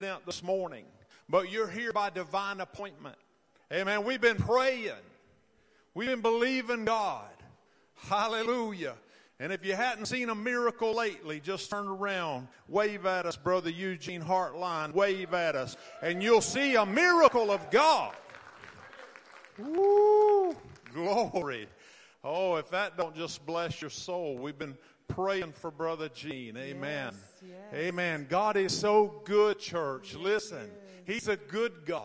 [0.00, 0.84] accident this morning,
[1.28, 3.16] but you're here by divine appointment.
[3.72, 4.04] Amen.
[4.04, 4.92] We've been praying.
[5.92, 7.28] We've been believing God.
[7.96, 8.94] Hallelujah.
[9.40, 13.70] And if you hadn't seen a miracle lately, just turn around, wave at us, Brother
[13.70, 18.14] Eugene Hartline, wave at us, and you'll see a miracle of God.
[19.58, 20.54] Woo!
[20.94, 21.66] Glory.
[22.22, 24.78] Oh, if that don't just bless your soul, we've been
[25.08, 26.56] praying for Brother Gene.
[26.56, 27.12] Amen.
[27.12, 27.74] Yes, yes.
[27.74, 28.26] Amen.
[28.28, 30.14] God is so good, church.
[30.14, 30.70] Listen,
[31.04, 32.04] He's a good God.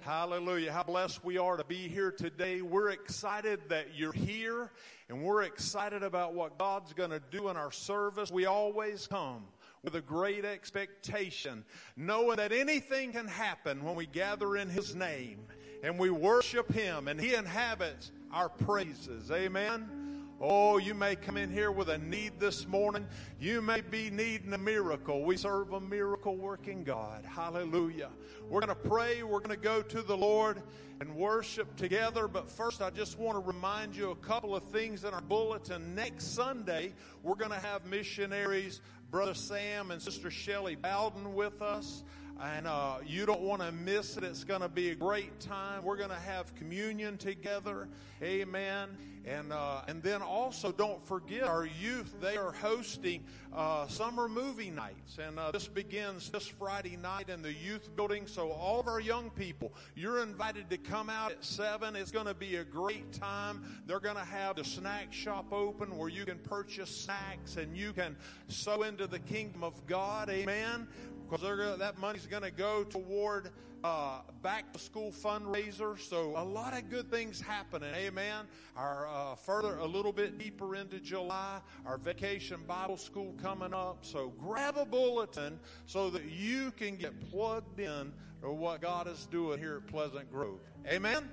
[0.00, 0.70] Hallelujah.
[0.70, 2.60] How blessed we are to be here today.
[2.60, 4.70] We're excited that you're here
[5.08, 8.30] and we're excited about what God's going to do in our service.
[8.30, 9.44] We always come
[9.82, 11.64] with a great expectation,
[11.96, 15.40] knowing that anything can happen when we gather in His name
[15.82, 19.30] and we worship Him and He inhabits our praises.
[19.30, 20.03] Amen.
[20.40, 23.06] Oh, you may come in here with a need this morning.
[23.38, 25.22] You may be needing a miracle.
[25.22, 27.24] We serve a miracle working God.
[27.24, 28.10] Hallelujah.
[28.48, 29.22] We're going to pray.
[29.22, 30.60] We're going to go to the Lord
[31.00, 32.26] and worship together.
[32.26, 35.94] But first, I just want to remind you a couple of things in our bulletin.
[35.94, 38.80] Next Sunday, we're going to have missionaries,
[39.12, 42.02] Brother Sam and Sister Shelley Bowden with us
[42.40, 44.24] and uh, you don't want to miss it.
[44.24, 45.84] It's going to be a great time.
[45.84, 47.88] We're going to have communion together.
[48.22, 48.96] Amen.
[49.26, 52.14] And uh, and then also don't forget our youth.
[52.20, 57.40] They are hosting uh, summer movie nights, and uh, this begins this Friday night in
[57.40, 58.26] the youth building.
[58.26, 61.96] So all of our young people, you're invited to come out at seven.
[61.96, 63.62] It's going to be a great time.
[63.86, 67.94] They're going to have the snack shop open where you can purchase snacks and you
[67.94, 68.16] can
[68.48, 70.28] sow into the kingdom of God.
[70.28, 70.86] Amen
[71.28, 73.50] because that money's going to go toward
[73.84, 75.98] uh, back to school fundraiser.
[76.00, 77.94] So a lot of good things happening.
[77.94, 78.46] Amen.
[78.76, 83.98] Our uh, further a little bit deeper into July, our vacation Bible school coming up.
[84.00, 89.26] So grab a bulletin so that you can get plugged in to what God is
[89.26, 90.60] doing here at Pleasant Grove.
[90.86, 91.28] Amen.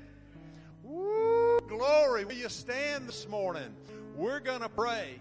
[0.83, 2.25] Woo, glory.
[2.25, 3.73] Will you stand this morning?
[4.15, 5.19] We're going to pray.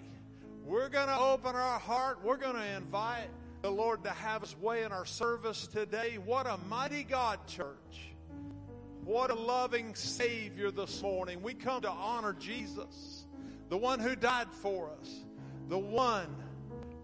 [0.65, 2.21] We're going to open our heart.
[2.25, 3.29] We're going to invite
[3.63, 6.19] the Lord to have his way in our service today.
[6.25, 8.15] What a mighty God, church.
[9.05, 11.43] What a loving Savior this morning.
[11.43, 13.27] We come to honor Jesus,
[13.69, 15.25] the one who died for us,
[15.69, 16.35] the one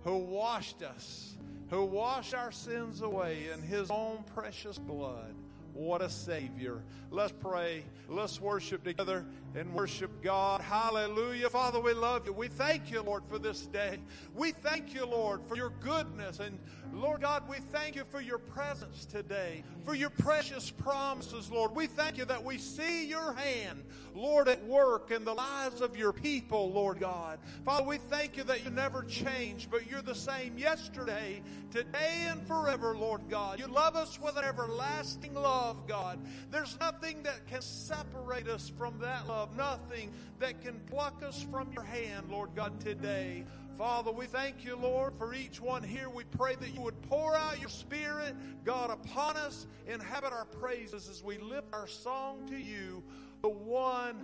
[0.04, 1.36] who washed us,
[1.68, 5.34] who washed our sins away in his own precious blood.
[5.74, 6.82] What a Savior.
[7.10, 7.84] Let's pray.
[8.08, 10.60] Let's worship together and worship God.
[10.60, 11.48] Hallelujah.
[11.48, 12.32] Father, we love you.
[12.32, 13.98] We thank you, Lord, for this day.
[14.34, 16.40] We thank you, Lord, for your goodness.
[16.40, 16.58] And
[16.92, 21.74] Lord God, we thank you for your presence today, for your precious promises, Lord.
[21.74, 23.82] We thank you that we see your hand,
[24.14, 27.38] Lord, at work in the lives of your people, Lord God.
[27.64, 32.46] Father, we thank you that you never change, but you're the same yesterday, today, and
[32.46, 33.58] forever, Lord God.
[33.58, 36.18] You love us with an everlasting love, God.
[36.50, 41.72] There's nothing that can separate us from that love, nothing that can pluck us from
[41.72, 43.44] your hand, Lord God, today.
[43.76, 46.08] Father, we thank you, Lord, for each one here.
[46.08, 51.08] We pray that you would pour out your Spirit, God, upon us, inhabit our praises
[51.10, 53.02] as we lift our song to you,
[53.42, 54.16] the one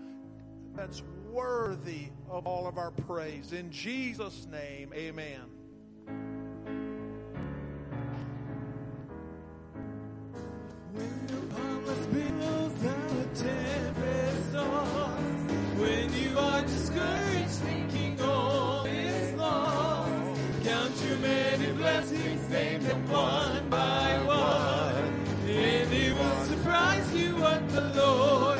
[0.75, 3.53] that's worthy of all of our praise.
[3.53, 5.41] In Jesus' name, amen.
[13.34, 13.72] The
[17.58, 25.14] thinking all is lost, count your many blessings, name them one by one,
[25.48, 28.51] and it will surprise you what the Lord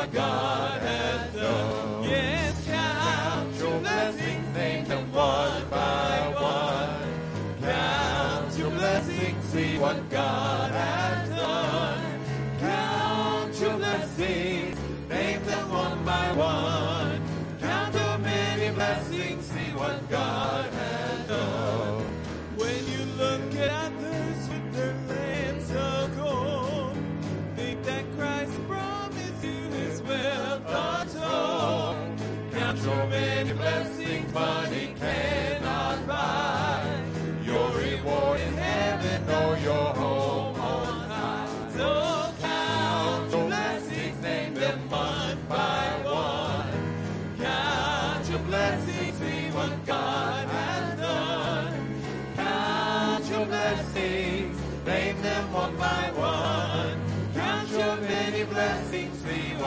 [0.00, 2.04] our God hath done.
[2.04, 7.60] Yes, count your blessings, name them one by one.
[7.60, 10.89] Count your blessings, see what God has done.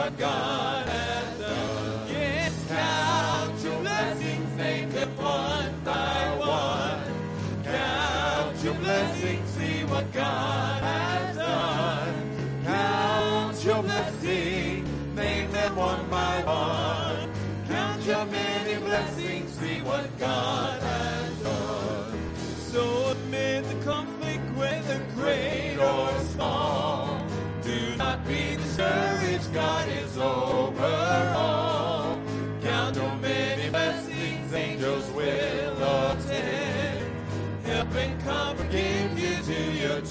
[0.04, 2.08] what God has done.
[2.10, 7.64] Yes, count your blessings, name them one by one.
[7.64, 12.14] Count your blessings, see what God has done.
[12.66, 17.30] Count your blessings, name them one by one.
[17.66, 22.18] Count your many blessings, see what God has done.
[22.72, 26.93] So amid the conflict, whether great or small.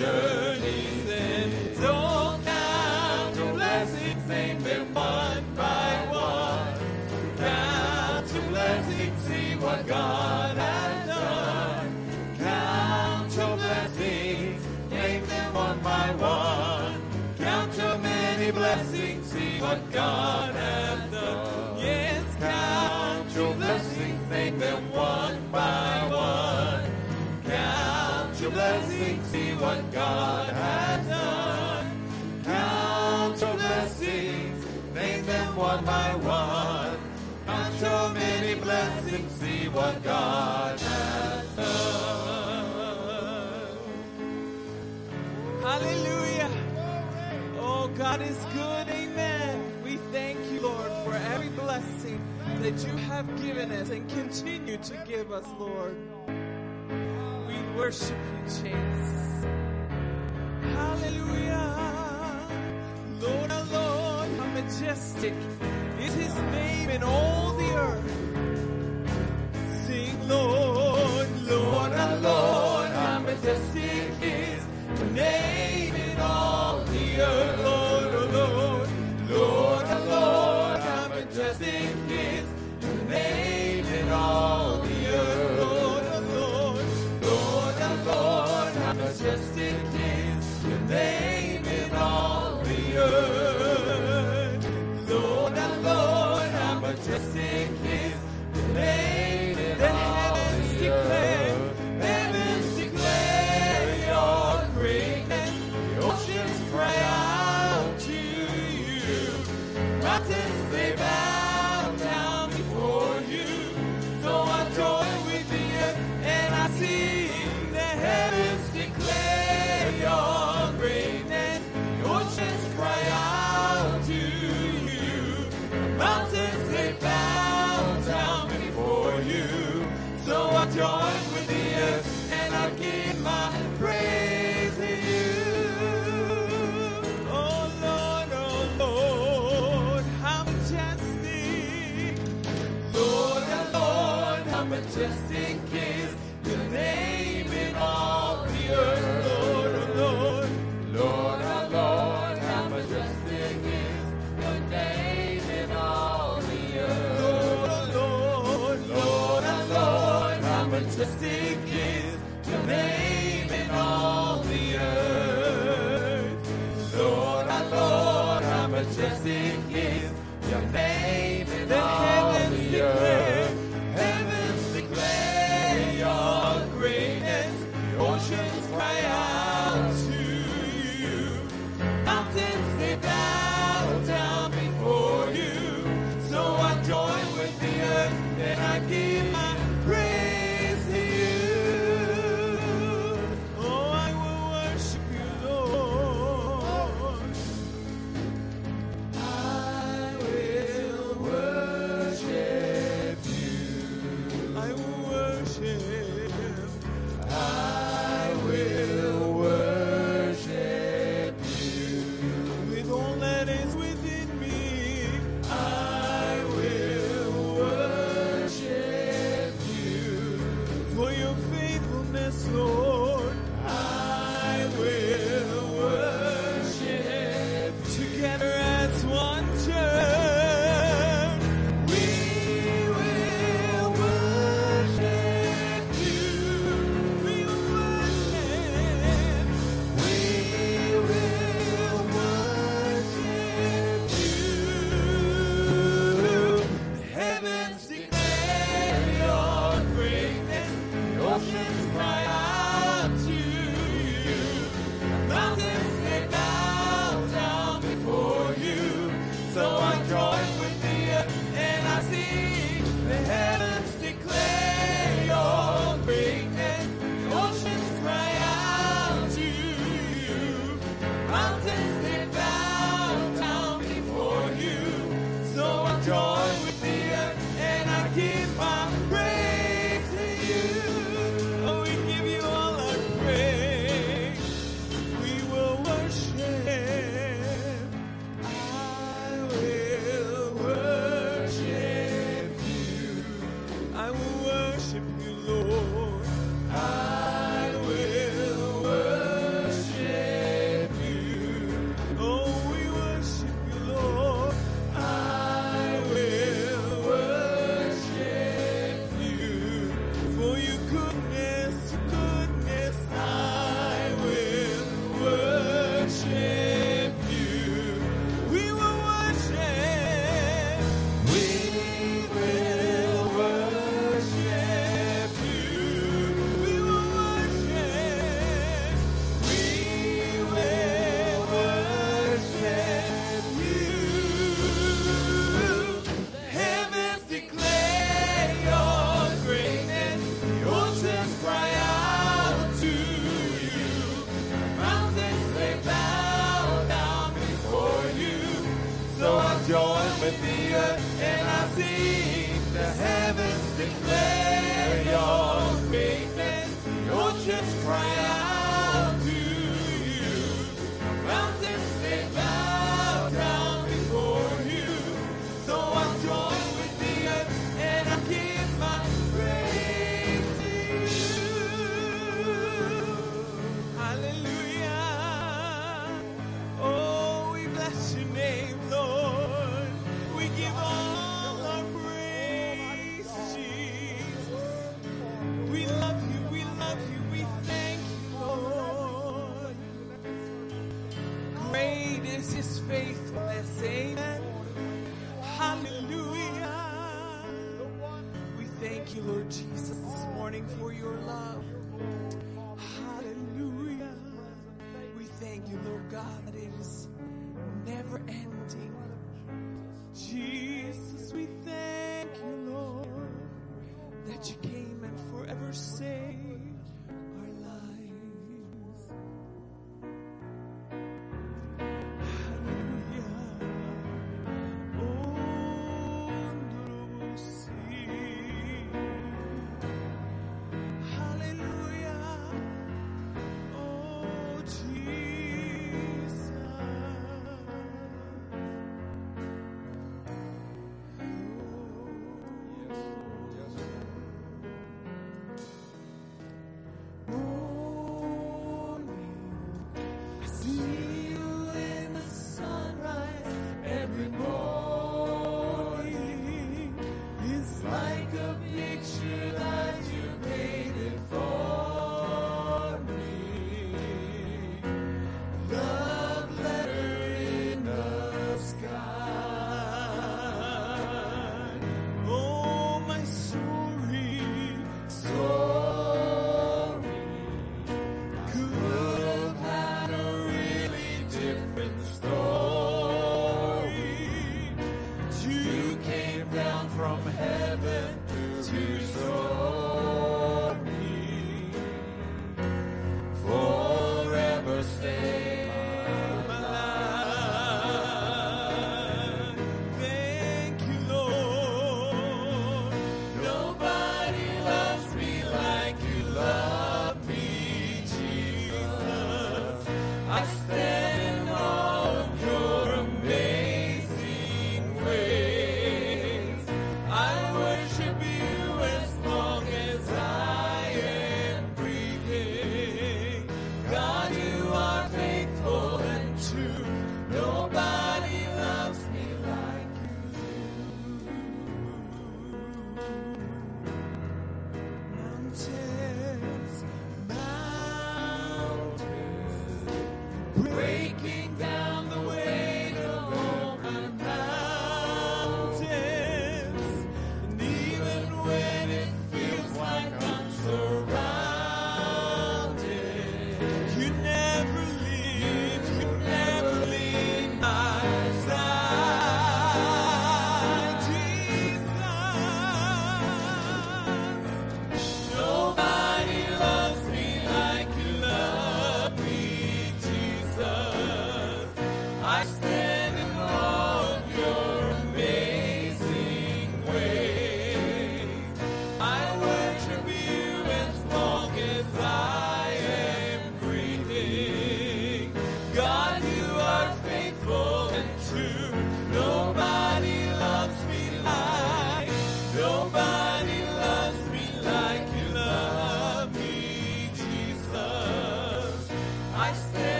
[0.00, 6.74] journeys and don't count your blessings, name them one by one.
[7.36, 11.88] Count your blessings, see what God has done.
[12.38, 17.02] Count your blessings, name them one by one.
[17.36, 20.49] Count your many blessings, see what God
[30.00, 31.86] God has done.
[32.44, 34.64] Count your blessings,
[34.94, 36.96] name them one by one.
[37.44, 42.80] Count your many blessings, see what God has done.
[45.60, 46.50] Hallelujah.
[47.58, 48.88] Oh, God is good.
[48.88, 49.82] Amen.
[49.84, 52.18] We thank you, Lord, for every blessing
[52.62, 55.94] that you have given us and continue to give us, Lord.
[57.46, 59.20] We worship you, Jesus.
[60.80, 62.46] Hallelujah.
[63.20, 65.34] Lord, our Lord, how majestic
[66.00, 67.29] is his name in all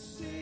[0.00, 0.39] I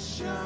[0.00, 0.39] you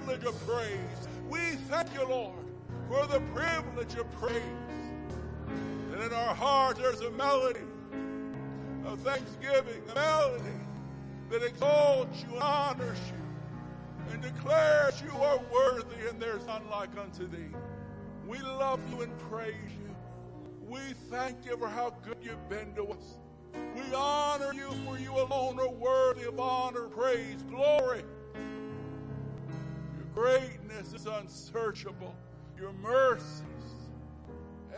[0.00, 1.08] privilege of praise.
[1.28, 2.44] We thank you, Lord,
[2.88, 4.42] for the privilege of praise.
[5.92, 7.60] And in our heart there's a melody
[8.86, 10.60] of thanksgiving, a melody
[11.30, 16.96] that exalts you and honors you and declares you are worthy and there's none like
[16.98, 17.54] unto thee.
[18.26, 19.94] We love you and praise you.
[20.66, 20.78] We
[21.10, 23.18] thank you for how good you've been to us.
[23.74, 28.02] We honor you for you alone are worthy of honor, praise, glory.
[30.14, 32.14] Greatness is unsearchable.
[32.58, 33.44] Your mercies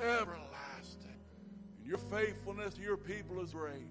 [0.00, 1.18] everlasting.
[1.78, 3.88] And your faithfulness to your people is great.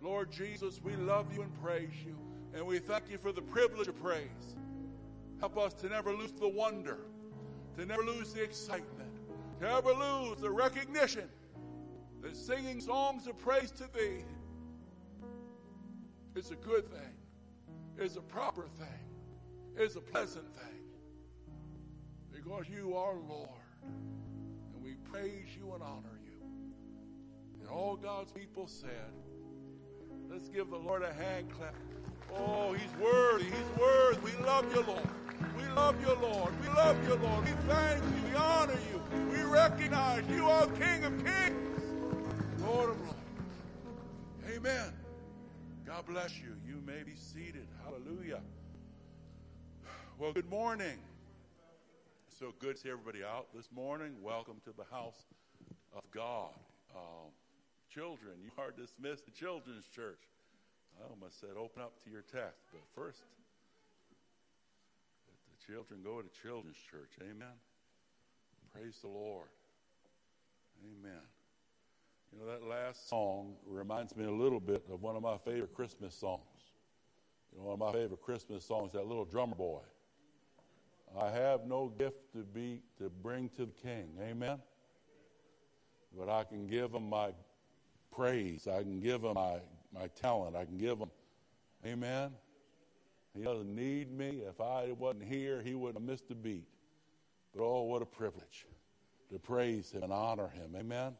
[0.00, 2.16] Lord Jesus, we love you and praise you.
[2.54, 4.56] And we thank you for the privilege of praise.
[5.40, 6.98] Help us to never lose the wonder,
[7.76, 9.14] to never lose the excitement,
[9.58, 11.28] to never lose the recognition
[12.22, 14.24] that singing songs of praise to thee
[16.34, 17.14] is a good thing,
[17.98, 19.09] is a proper thing,
[19.80, 20.82] is a pleasant thing.
[22.32, 23.48] Because you are Lord.
[23.82, 26.42] And we praise you and honor you.
[27.60, 29.12] And all God's people said,
[30.30, 31.74] let's give the Lord a hand clap.
[32.32, 33.44] Oh, he's worthy.
[33.44, 34.20] He's worthy.
[34.20, 35.08] We love you, Lord.
[35.56, 36.52] We love you, Lord.
[36.60, 37.44] We love you, Lord.
[37.44, 38.30] We thank you.
[38.30, 39.02] We honor you.
[39.30, 41.82] We recognize you are King of Kings,
[42.60, 43.16] Lord of Lords.
[44.54, 44.92] Amen.
[45.86, 46.54] God bless you.
[46.66, 47.66] You may be seated.
[47.84, 48.40] Hallelujah.
[50.20, 50.98] Well, good morning.
[52.38, 54.12] So good to see everybody out this morning.
[54.20, 55.24] Welcome to the house
[55.96, 56.50] of God.
[56.94, 57.32] Um,
[57.88, 60.20] children, you are dismissed to Children's Church.
[61.00, 63.20] I almost said open up to your text, but first,
[65.24, 67.12] the children go to Children's Church.
[67.22, 67.56] Amen.
[68.74, 69.48] Praise the Lord.
[70.84, 71.24] Amen.
[72.30, 75.72] You know, that last song reminds me a little bit of one of my favorite
[75.72, 76.42] Christmas songs.
[77.54, 79.80] You know, one of my favorite Christmas songs, that little drummer boy.
[81.18, 84.10] I have no gift to be to bring to the king.
[84.20, 84.58] Amen.
[86.16, 87.30] But I can give him my
[88.14, 88.66] praise.
[88.66, 89.58] I can give him my,
[89.94, 90.56] my talent.
[90.56, 91.10] I can give him
[91.86, 92.30] Amen.
[93.34, 94.42] He doesn't need me.
[94.46, 96.66] If I wasn't here, he wouldn't have missed a beat.
[97.54, 98.66] But oh, what a privilege
[99.30, 100.74] to praise him and honor him.
[100.76, 101.14] Amen.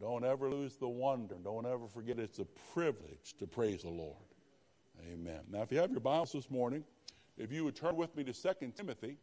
[0.00, 1.36] Don't ever lose the wonder.
[1.42, 4.16] Don't ever forget it's a privilege to praise the Lord.
[5.12, 5.40] Amen.
[5.50, 6.84] Now, if you have your Bibles this morning,
[7.38, 9.16] if you would turn with me to 2 Timothy,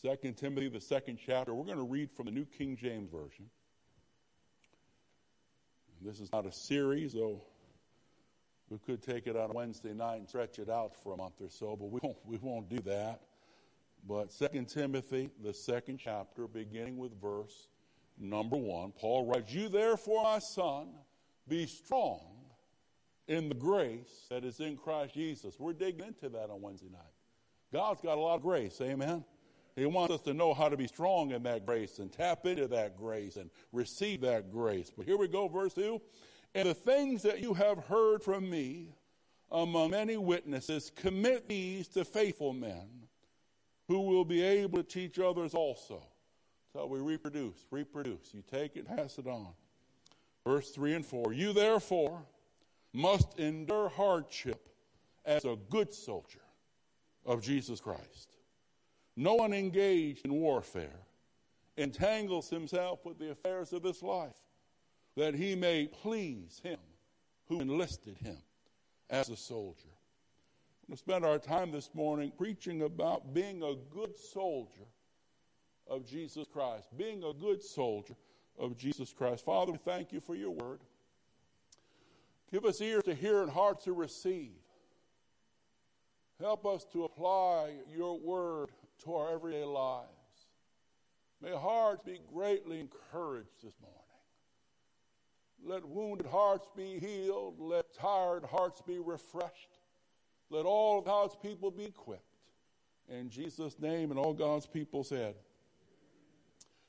[0.00, 3.46] 2 Timothy, the second chapter, we're going to read from the New King James Version.
[6.00, 7.42] This is not a series, though
[8.70, 11.48] we could take it on Wednesday night and stretch it out for a month or
[11.48, 13.22] so, but we won't, we won't do that.
[14.06, 17.66] But 2 Timothy, the second chapter, beginning with verse
[18.20, 20.90] number 1, Paul writes, You therefore, my son,
[21.48, 22.37] be strong
[23.28, 25.58] in the grace that is in Christ Jesus.
[25.58, 27.02] We're digging into that on Wednesday night.
[27.72, 29.24] God's got a lot of grace, amen?
[29.76, 32.66] He wants us to know how to be strong in that grace and tap into
[32.68, 34.90] that grace and receive that grace.
[34.94, 36.00] But here we go, verse 2.
[36.54, 38.88] And the things that you have heard from me
[39.50, 42.88] among many witnesses, commit these to faithful men
[43.86, 46.02] who will be able to teach others also.
[46.72, 48.34] So we reproduce, reproduce.
[48.34, 49.48] You take it, pass it on.
[50.44, 52.22] Verse 3 and 4 You therefore
[52.92, 54.68] must endure hardship
[55.24, 56.40] as a good soldier
[57.26, 58.32] of Jesus Christ.
[59.16, 61.00] No one engaged in warfare
[61.76, 64.36] entangles himself with the affairs of this life,
[65.16, 66.78] that he may please him
[67.48, 68.36] who enlisted him
[69.10, 69.88] as a soldier.
[70.90, 74.86] To spend our time this morning preaching about being a good soldier
[75.86, 76.88] of Jesus Christ.
[76.96, 78.14] Being a good soldier
[78.58, 79.44] of Jesus Christ.
[79.44, 80.80] Father, we thank you for your word.
[82.50, 84.52] Give us ears to hear and hearts to receive.
[86.40, 88.70] Help us to apply your word
[89.04, 90.06] to our everyday lives.
[91.42, 93.98] May hearts be greatly encouraged this morning.
[95.64, 97.56] Let wounded hearts be healed.
[97.58, 99.78] Let tired hearts be refreshed.
[100.50, 102.22] Let all God's people be equipped.
[103.08, 105.34] In Jesus' name, and all God's people said.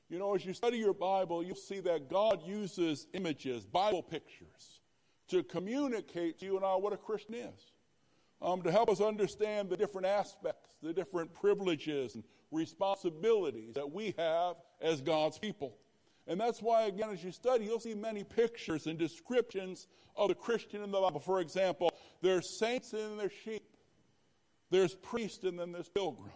[0.10, 4.79] You know, as you study your Bible, you'll see that God uses images, Bible pictures,
[5.30, 7.72] to communicate to you and I what a Christian is
[8.42, 14.14] um, to help us understand the different aspects, the different privileges and responsibilities that we
[14.18, 15.78] have as God's people.
[16.28, 20.36] And that's why, again, as you study, you'll see many pictures and descriptions of the
[20.36, 21.20] Christian in the Bible.
[21.20, 23.64] For example, there's saints and there's sheep.
[24.70, 26.34] There's priests and then there's pilgrims.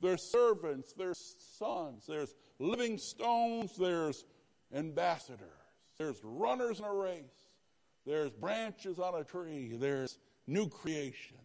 [0.00, 4.24] There's servants, there's sons, there's living stones, there's
[4.74, 5.38] ambassadors,
[5.98, 7.49] there's runners in a race,
[8.06, 11.40] there's branches on a tree, there's new creations.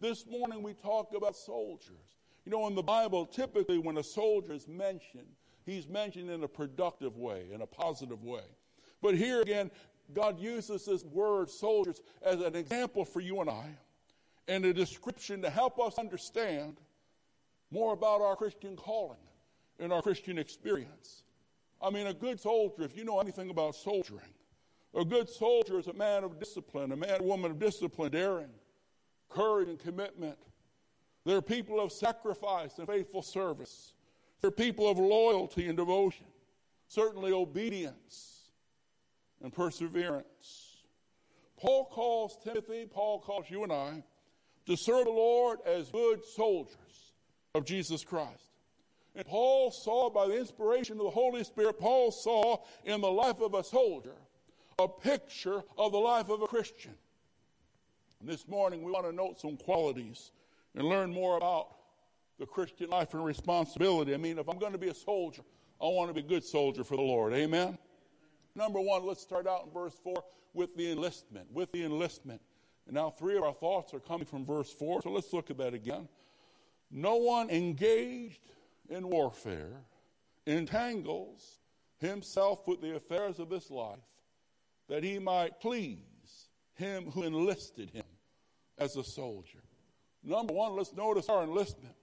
[0.00, 2.16] This morning we talk about soldiers.
[2.44, 5.28] You know, in the Bible, typically when a soldier is mentioned,
[5.64, 8.44] he's mentioned in a productive way, in a positive way.
[9.00, 9.70] But here again,
[10.12, 13.66] God uses this word soldiers as an example for you and I
[14.48, 16.76] and a description to help us understand
[17.70, 19.18] more about our Christian calling
[19.78, 21.22] and our Christian experience.
[21.80, 24.32] I mean, a good soldier, if you know anything about soldiering,
[24.96, 28.50] a good soldier is a man of discipline, a man or woman of discipline, daring,
[29.28, 30.38] courage, and commitment.
[31.24, 33.94] They're people of sacrifice and faithful service.
[34.40, 36.26] They're people of loyalty and devotion,
[36.88, 38.50] certainly obedience
[39.42, 40.82] and perseverance.
[41.56, 44.02] Paul calls Timothy, Paul calls you and I
[44.66, 47.12] to serve the Lord as good soldiers
[47.54, 48.52] of Jesus Christ.
[49.16, 53.40] And Paul saw by the inspiration of the Holy Spirit, Paul saw in the life
[53.40, 54.16] of a soldier
[54.78, 56.94] a picture of the life of a Christian.
[58.20, 60.32] And this morning we want to note some qualities
[60.74, 61.68] and learn more about
[62.38, 64.14] the Christian life and responsibility.
[64.14, 65.42] I mean, if I'm going to be a soldier,
[65.80, 67.32] I want to be a good soldier for the Lord.
[67.34, 67.78] Amen?
[68.54, 70.14] Number one, let's start out in verse 4
[70.52, 71.46] with the enlistment.
[71.52, 72.40] With the enlistment.
[72.86, 75.58] And now three of our thoughts are coming from verse 4, so let's look at
[75.58, 76.08] that again.
[76.90, 78.40] No one engaged
[78.88, 79.72] in warfare
[80.46, 81.58] entangles
[81.98, 83.98] himself with the affairs of this life
[84.88, 85.98] that he might please
[86.74, 88.04] him who enlisted him
[88.78, 89.62] as a soldier.
[90.22, 91.94] Number one, let's notice our enlistment.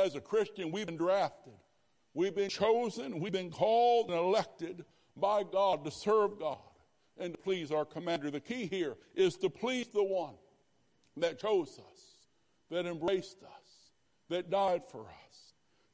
[0.00, 1.54] As a Christian, we've been drafted,
[2.12, 4.84] we've been chosen, we've been called and elected
[5.16, 6.58] by God to serve God
[7.18, 8.30] and to please our commander.
[8.30, 10.34] The key here is to please the one
[11.16, 12.00] that chose us,
[12.70, 13.90] that embraced us,
[14.28, 15.45] that died for us.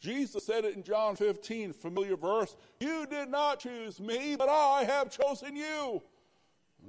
[0.03, 2.57] Jesus said it in John 15, familiar verse.
[2.81, 6.03] You did not choose me, but I have chosen you.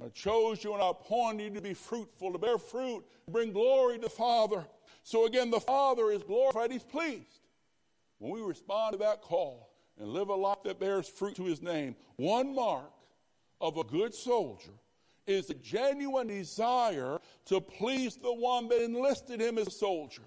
[0.04, 3.98] I chose you and I appointed you to be fruitful, to bear fruit, bring glory
[3.98, 4.66] to the Father.
[5.04, 7.38] So again, the Father is glorified, He's pleased.
[8.18, 11.62] When we respond to that call and live a life that bears fruit to His
[11.62, 12.90] name, one mark
[13.60, 14.72] of a good soldier
[15.28, 20.22] is a genuine desire to please the one that enlisted him as a soldier,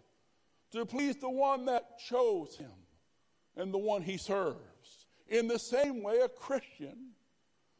[0.72, 2.72] to please the one that chose him
[3.58, 5.08] and the one he serves.
[5.28, 7.10] In the same way, a Christian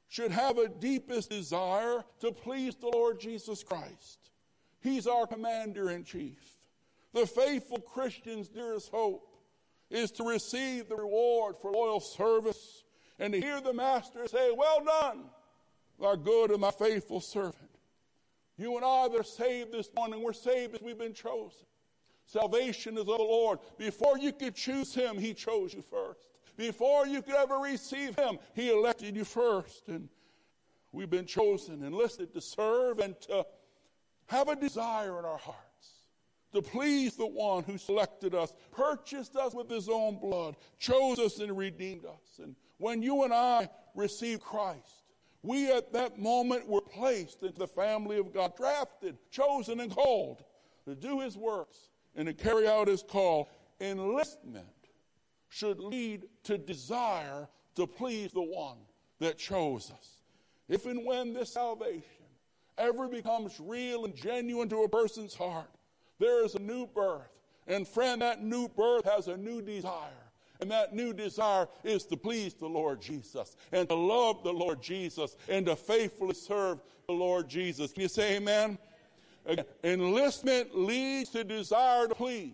[0.10, 4.32] should have a deepest desire to please the Lord Jesus Christ.
[4.82, 6.40] He's our commander in chief.
[7.14, 9.38] The faithful Christian's dearest hope
[9.90, 12.84] is to receive the reward for loyal service
[13.20, 15.26] and to hear the master say, Well done,
[16.00, 17.56] thy good and faithful servant.
[18.58, 21.66] You and I that are saved this morning, we're saved as we've been chosen.
[22.28, 23.60] Salvation is of the Lord.
[23.78, 26.28] Before you could choose him, he chose you first.
[26.58, 29.88] Before you could ever receive him, he elected you first.
[29.88, 30.10] And
[30.92, 33.46] we've been chosen, enlisted to serve and to
[34.28, 35.68] have a desire in our hearts
[36.54, 41.40] to please the one who selected us, purchased us with his own blood, chose us
[41.40, 42.40] and redeemed us.
[42.42, 45.04] And when you and I receive Christ,
[45.44, 50.44] we at that moment were placed into the family of God, drafted, chosen, and called
[50.86, 51.78] to do his works
[52.18, 53.50] and to carry out his call.
[53.80, 54.66] Enlistment
[55.50, 58.78] should lead to desire to please the one
[59.20, 60.22] that chose us.
[60.68, 62.04] If and when this salvation
[62.78, 65.70] ever becomes real and genuine to a person's heart,
[66.20, 67.30] there is a new birth.
[67.68, 70.10] And friend, that new birth has a new desire.
[70.60, 74.82] And that new desire is to please the Lord Jesus and to love the Lord
[74.82, 77.92] Jesus and to faithfully serve the Lord Jesus.
[77.92, 78.80] Can you say amen?
[79.84, 82.54] Enlistment leads to desire to please.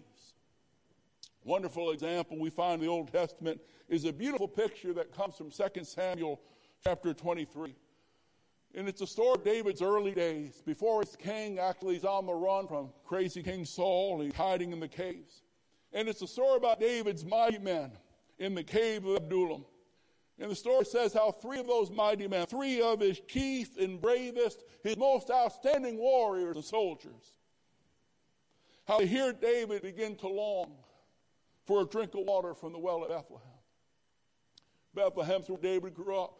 [1.45, 5.51] Wonderful example we find in the Old Testament is a beautiful picture that comes from
[5.51, 6.39] 2 Samuel
[6.83, 7.75] chapter 23.
[8.75, 10.61] And it's a story of David's early days.
[10.65, 14.79] Before he's king, actually, he's on the run from crazy King Saul he's hiding in
[14.79, 15.43] the caves.
[15.91, 17.91] And it's a story about David's mighty men
[18.39, 19.65] in the cave of Adullam.
[20.39, 24.01] And the story says how three of those mighty men, three of his chief and
[24.01, 27.33] bravest, his most outstanding warriors and soldiers,
[28.85, 30.73] how they hear David begin to long
[31.65, 33.47] for a drink of water from the well at Bethlehem.
[34.95, 36.37] Bethlehem's where David grew up.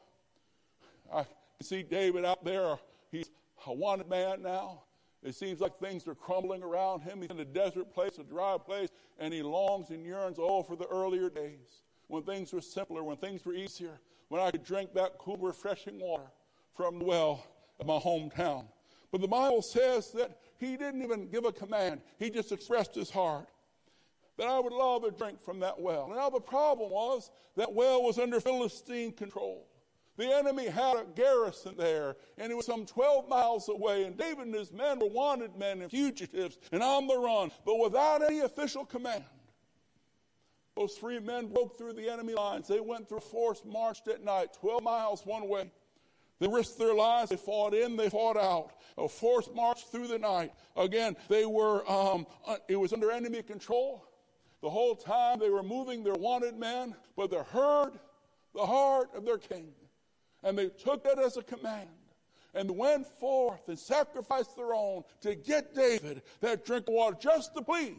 [1.13, 1.25] I
[1.61, 2.77] see David out there.
[3.11, 3.29] He's
[3.65, 4.83] a wanted man now.
[5.21, 7.21] It seems like things are crumbling around him.
[7.21, 10.75] He's in a desert place, a dry place, and he longs and yearns all for
[10.75, 11.83] the earlier days
[12.13, 15.99] when things were simpler, when things were easier, when I could drink that cool, refreshing
[15.99, 16.29] water
[16.75, 17.43] from the well
[17.79, 18.65] of my hometown.
[19.11, 22.01] But the Bible says that he didn't even give a command.
[22.19, 23.47] He just expressed his heart
[24.37, 26.07] that I would love to drink from that well.
[26.07, 29.67] Now, the problem was that well was under Philistine control.
[30.15, 34.45] The enemy had a garrison there, and it was some 12 miles away, and David
[34.45, 38.41] and his men were wanted men and fugitives and on the run, but without any
[38.41, 39.23] official command.
[40.75, 42.67] Those three men broke through the enemy lines.
[42.67, 45.71] They went through a forced march at night, 12 miles one way.
[46.39, 47.29] They risked their lives.
[47.29, 48.71] They fought in, they fought out.
[48.97, 50.51] A forced march through the night.
[50.75, 54.05] Again, they were, um, uh, it was under enemy control.
[54.61, 57.99] The whole time they were moving their wanted men, but they heard
[58.55, 59.73] the heart of their king.
[60.43, 61.89] And they took that as a command
[62.53, 67.53] and went forth and sacrificed their own to get David that drink of water just
[67.55, 67.95] to please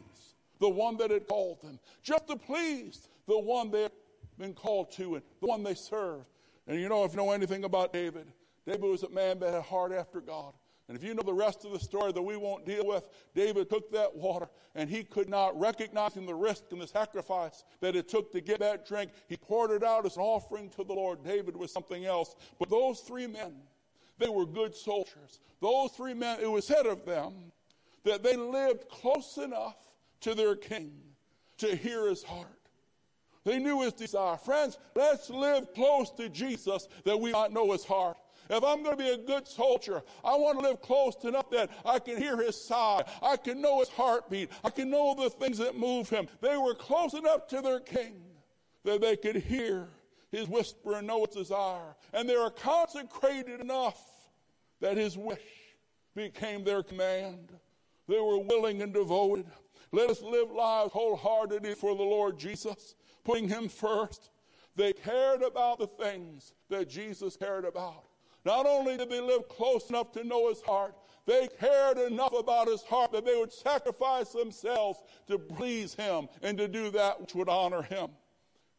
[0.59, 3.91] the one that had called them, just to please the one they had
[4.37, 6.25] been called to and the one they served.
[6.67, 8.27] And you know, if you know anything about David,
[8.65, 10.53] David was a man that had a heart after God.
[10.87, 13.69] And if you know the rest of the story that we won't deal with, David
[13.69, 18.07] took that water and he could not, recognizing the risk and the sacrifice that it
[18.07, 21.23] took to get that drink, he poured it out as an offering to the Lord.
[21.23, 22.35] David was something else.
[22.59, 23.53] But those three men,
[24.19, 25.39] they were good soldiers.
[25.59, 27.33] Those three men, it was said of them
[28.03, 29.77] that they lived close enough
[30.25, 30.91] to their king
[31.59, 32.47] to hear his heart.
[33.43, 34.37] They knew his desire.
[34.37, 38.17] Friends, let's live close to Jesus that we might know his heart.
[38.49, 41.69] If I'm going to be a good soldier, I want to live close enough that
[41.85, 43.03] I can hear his sigh.
[43.21, 44.49] I can know his heartbeat.
[44.63, 46.27] I can know the things that move him.
[46.41, 48.23] They were close enough to their king
[48.83, 49.89] that they could hear
[50.31, 51.95] his whisper and know his desire.
[52.13, 54.01] And they were consecrated enough
[54.81, 55.39] that his wish
[56.15, 57.51] became their command.
[58.07, 59.45] They were willing and devoted.
[59.95, 64.29] Let us live lives wholeheartedly for the Lord Jesus, putting him first.
[64.75, 68.03] They cared about the things that Jesus cared about.
[68.43, 72.67] Not only did they live close enough to know his heart, they cared enough about
[72.67, 77.33] his heart that they would sacrifice themselves to please him and to do that which
[77.33, 78.09] would honor him.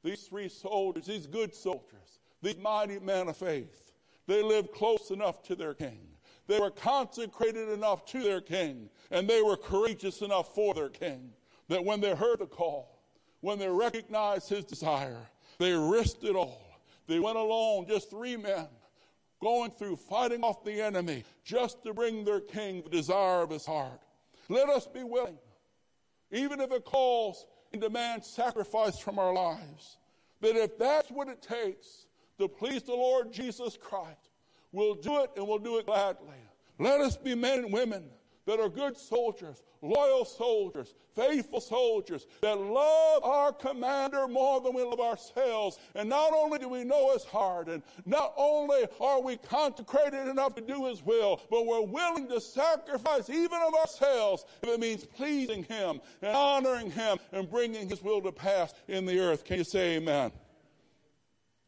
[0.05, 3.95] These three soldiers, these good soldiers, these mighty men of faith,
[4.27, 6.09] they lived close enough to their king.
[6.47, 11.33] They were consecrated enough to their king, and they were courageous enough for their king
[11.69, 13.03] that when they heard the call,
[13.41, 15.21] when they recognized his desire,
[15.59, 16.63] they risked it all.
[17.07, 18.67] They went alone, just three men,
[19.41, 23.67] going through fighting off the enemy just to bring their king the desire of his
[23.67, 24.01] heart.
[24.49, 25.39] Let us be willing,
[26.31, 29.99] even if it calls and demands sacrifice from our lives,
[30.41, 32.07] that if that's what it takes
[32.39, 34.26] to please the Lord Jesus Christ,
[34.77, 36.37] we'll do it and we'll do it gladly.
[36.79, 38.05] Let us be men and women
[38.47, 44.83] that are good soldiers, loyal soldiers, faithful soldiers that love our commander more than we
[44.83, 45.79] love ourselves.
[45.95, 50.55] And not only do we know his heart, and not only are we consecrated enough
[50.57, 55.05] to do his will, but we're willing to sacrifice even of ourselves if it means
[55.05, 59.45] pleasing him and honoring him and bringing his will to pass in the earth.
[59.45, 60.31] Can you say amen?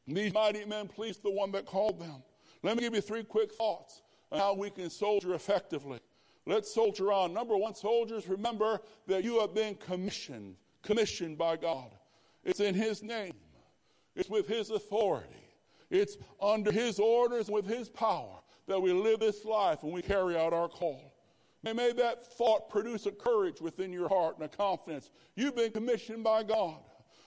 [0.07, 2.23] These mighty men pleased the one that called them.
[2.63, 4.03] Let me give you three quick thoughts
[4.33, 6.01] on how we can soldier effectively.
[6.47, 7.33] Let's soldier on.
[7.33, 11.91] Number one, soldiers, remember that you have been commissioned, commissioned by God.
[12.45, 13.35] It's in His name.
[14.17, 15.29] It's with His authority.
[15.91, 20.37] It's under His orders with His power that we live this life and we carry
[20.37, 21.15] out our call.
[21.63, 25.11] May, may that thought produce a courage within your heart and a confidence.
[25.35, 26.79] You've been commissioned by God.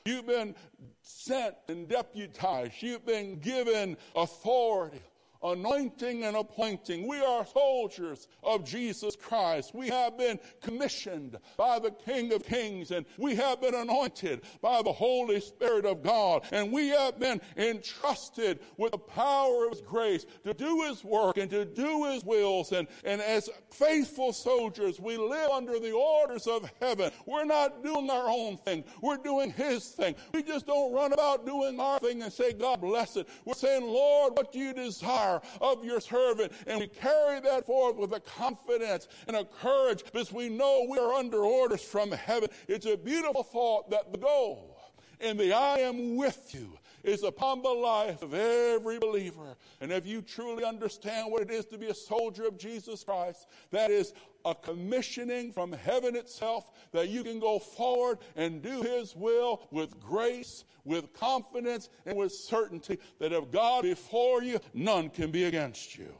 [0.05, 0.55] You've been
[1.01, 2.81] sent and deputized.
[2.81, 5.01] You've been given authority
[5.43, 7.07] anointing and appointing.
[7.07, 9.73] We are soldiers of Jesus Christ.
[9.73, 14.81] We have been commissioned by the King of Kings and we have been anointed by
[14.81, 19.81] the Holy Spirit of God and we have been entrusted with the power of His
[19.81, 22.71] grace to do His work and to do His wills.
[22.71, 27.11] And, and as faithful soldiers, we live under the orders of heaven.
[27.25, 28.83] We're not doing our own thing.
[29.01, 30.15] We're doing His thing.
[30.33, 33.27] We just don't run about doing our thing and say, God bless it.
[33.45, 35.30] We're saying, Lord, what do you desire?
[35.61, 36.51] Of your servant.
[36.67, 40.97] And we carry that forth with a confidence and a courage because we know we
[40.97, 42.49] are under orders from heaven.
[42.67, 44.77] It's a beautiful thought that the goal
[45.19, 49.55] and the I am with you is upon the life of every believer.
[49.79, 53.47] And if you truly understand what it is to be a soldier of Jesus Christ,
[53.71, 54.13] that is
[54.45, 59.99] a commissioning from heaven itself that you can go forward and do His will with
[59.99, 65.97] grace, with confidence, and with certainty that if God before you, none can be against
[65.97, 66.13] you.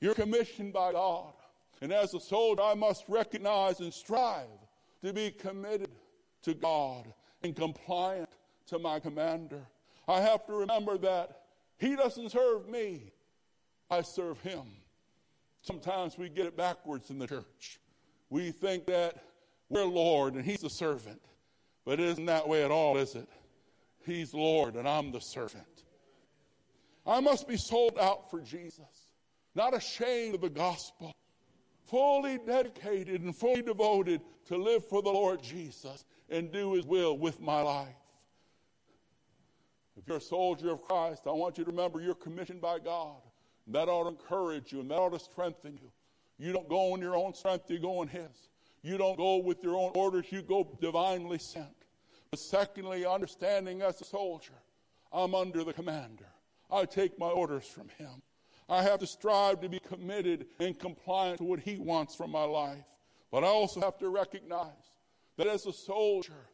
[0.00, 1.32] You're commissioned by God.
[1.80, 4.46] And as a soldier, I must recognize and strive
[5.04, 5.90] to be committed
[6.42, 8.28] to God and compliant
[8.66, 9.60] to my commander.
[10.08, 11.42] I have to remember that
[11.78, 13.12] he doesn't serve me,
[13.90, 14.62] I serve him.
[15.62, 17.80] Sometimes we get it backwards in the church.
[18.30, 19.16] we think that
[19.68, 21.20] we're Lord and He's the servant.
[21.84, 23.28] But it isn't that way at all, is it?
[24.04, 25.84] He's Lord and I'm the servant.
[27.06, 29.12] I must be sold out for Jesus,
[29.54, 31.12] not ashamed of the gospel,
[31.86, 37.18] fully dedicated and fully devoted to live for the Lord Jesus and do His will
[37.18, 38.01] with my life.
[40.02, 43.22] If you're a soldier of Christ, I want you to remember you're commissioned by God.
[43.66, 45.92] And That ought to encourage you and that ought to strengthen you.
[46.38, 48.48] You don't go in your own strength, you go in His.
[48.82, 51.86] You don't go with your own orders, you go divinely sent.
[52.32, 54.54] But secondly, understanding as a soldier,
[55.12, 56.26] I'm under the commander.
[56.68, 58.22] I take my orders from him.
[58.68, 62.44] I have to strive to be committed and compliant to what he wants from my
[62.44, 62.84] life.
[63.30, 64.66] But I also have to recognize
[65.36, 66.48] that as a soldier,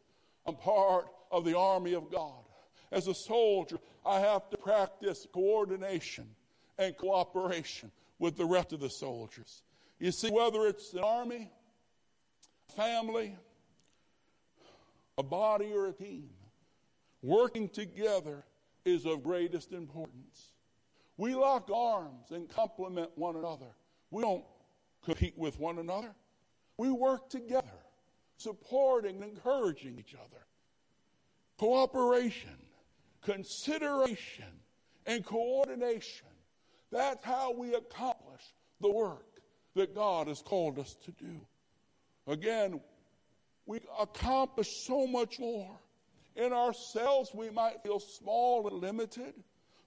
[0.45, 2.48] I'm part of the army of God.
[2.91, 6.27] As a soldier, I have to practice coordination
[6.79, 9.63] and cooperation with the rest of the soldiers.
[9.99, 11.51] You see, whether it's an army,
[12.77, 13.37] family,
[15.19, 16.31] a body, or a team,
[17.23, 18.45] working together
[18.85, 20.53] is of greatest importance.
[21.17, 23.67] We lock arms and complement one another.
[24.11, 24.45] We don't
[25.05, 26.15] compete with one another.
[26.77, 27.67] We work together,
[28.37, 30.45] supporting and encouraging each other.
[31.59, 32.57] Cooperation,
[33.23, 34.45] consideration,
[35.09, 36.29] and coordination.
[36.93, 38.43] That's how we accomplish
[38.81, 39.27] the work
[39.75, 41.41] that God has called us to do.
[42.27, 42.81] Again,
[43.67, 45.79] we accomplish so much more.
[46.37, 49.35] In ourselves, we might feel small and limited,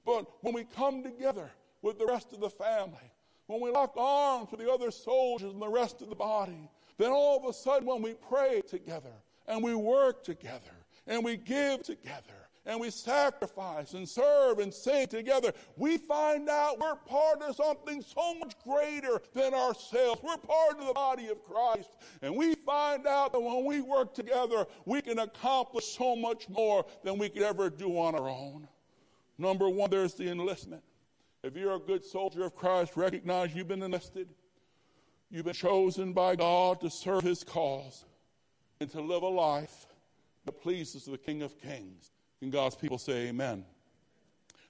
[0.06, 1.50] but when we come together
[1.82, 3.12] with the rest of the family,
[3.48, 7.12] when we lock arms with the other soldiers and the rest of the body, then
[7.12, 9.14] all of a sudden, when we pray together
[9.48, 10.72] and we work together
[11.08, 16.80] and we give together and we sacrifice and serve and sing together, we find out
[16.80, 20.22] we're part of something so much greater than ourselves.
[20.24, 21.98] We're part of the body of Christ.
[22.22, 26.86] And we find out that when we work together, we can accomplish so much more
[27.04, 28.68] than we could ever do on our own.
[29.40, 30.84] Number one, there's the enlistment.
[31.44, 34.30] If you're a good soldier of Christ, recognize you've been enlisted.
[35.32, 38.06] You've been chosen by God to serve his cause
[38.80, 39.88] and to live a life
[40.46, 42.12] that pleases the King of Kings.
[42.42, 43.66] And God's people say amen.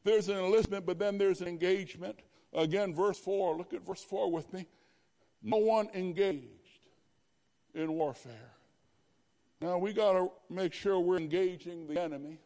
[0.03, 2.19] There's an enlistment, but then there's an engagement.
[2.53, 3.57] Again, verse 4.
[3.57, 4.67] Look at verse 4 with me.
[5.43, 6.47] No one engaged
[7.73, 8.51] in warfare.
[9.61, 12.39] Now, we got to make sure we're engaging the enemy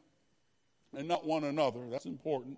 [0.96, 1.80] and not one another.
[1.90, 2.58] That's important.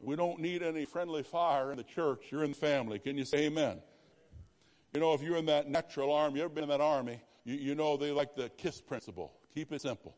[0.00, 2.26] We don't need any friendly fire in the church.
[2.30, 2.98] You're in the family.
[2.98, 3.80] Can you say amen?
[4.92, 7.54] You know, if you're in that natural army, you ever been in that army, you,
[7.54, 9.32] you know they like the KISS principle.
[9.54, 10.14] Keep it simple.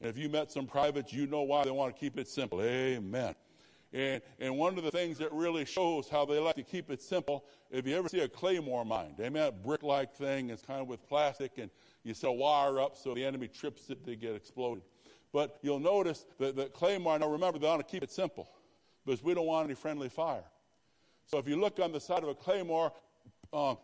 [0.00, 2.62] And if you met some privates, you know why they want to keep it simple.
[2.62, 3.34] Amen.
[3.92, 7.02] And, and one of the things that really shows how they like to keep it
[7.02, 10.86] simple, if you ever see a claymore mine, amen, a brick-like thing, it's kind of
[10.86, 11.70] with plastic, and
[12.04, 14.84] you set a wire up so the enemy trips it to get exploded.
[15.32, 18.48] But you'll notice that the claymore, now remember, they want to keep it simple,
[19.04, 20.44] because we don't want any friendly fire.
[21.26, 22.92] So if you look on the side of a claymore,
[23.52, 23.74] uh,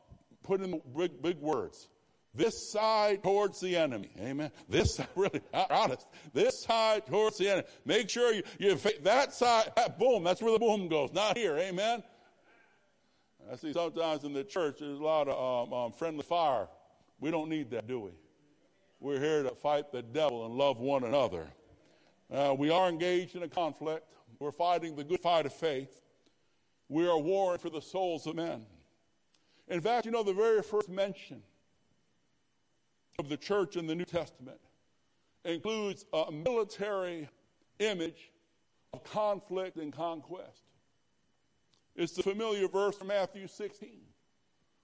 [0.45, 1.89] put in big, big words.
[2.37, 4.11] This side towards the enemy.
[4.21, 4.51] Amen.
[4.69, 6.07] This really honest.
[6.35, 7.67] This side towards the enemy.
[7.87, 11.57] Make sure you, you that side, boom, that's where the boom goes, not here.
[11.57, 12.03] Amen.
[13.51, 16.69] I see sometimes in the church there's a lot of um, um, friendly fire.
[17.21, 18.11] We don't need that, do we?
[19.01, 21.47] We're here to fight the devil and love one another.
[22.31, 24.05] Uh, we are engaged in a conflict.
[24.41, 26.03] We're fighting the good fight of faith.
[26.89, 28.67] We are warring for the souls of men.
[29.69, 31.43] In fact, you know, the very first mention
[33.19, 34.59] of the church in the New Testament
[35.45, 37.29] includes a military
[37.79, 38.31] image
[38.93, 40.65] of conflict and conquest.
[41.95, 43.89] It's the familiar verse from Matthew 16,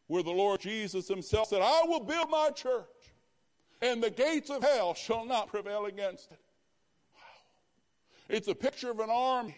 [0.06, 2.86] where the Lord Jesus himself said, I will build my church,
[3.82, 6.40] and the gates of hell shall not prevail against it.
[7.14, 8.36] Wow.
[8.36, 9.56] It's a picture of an army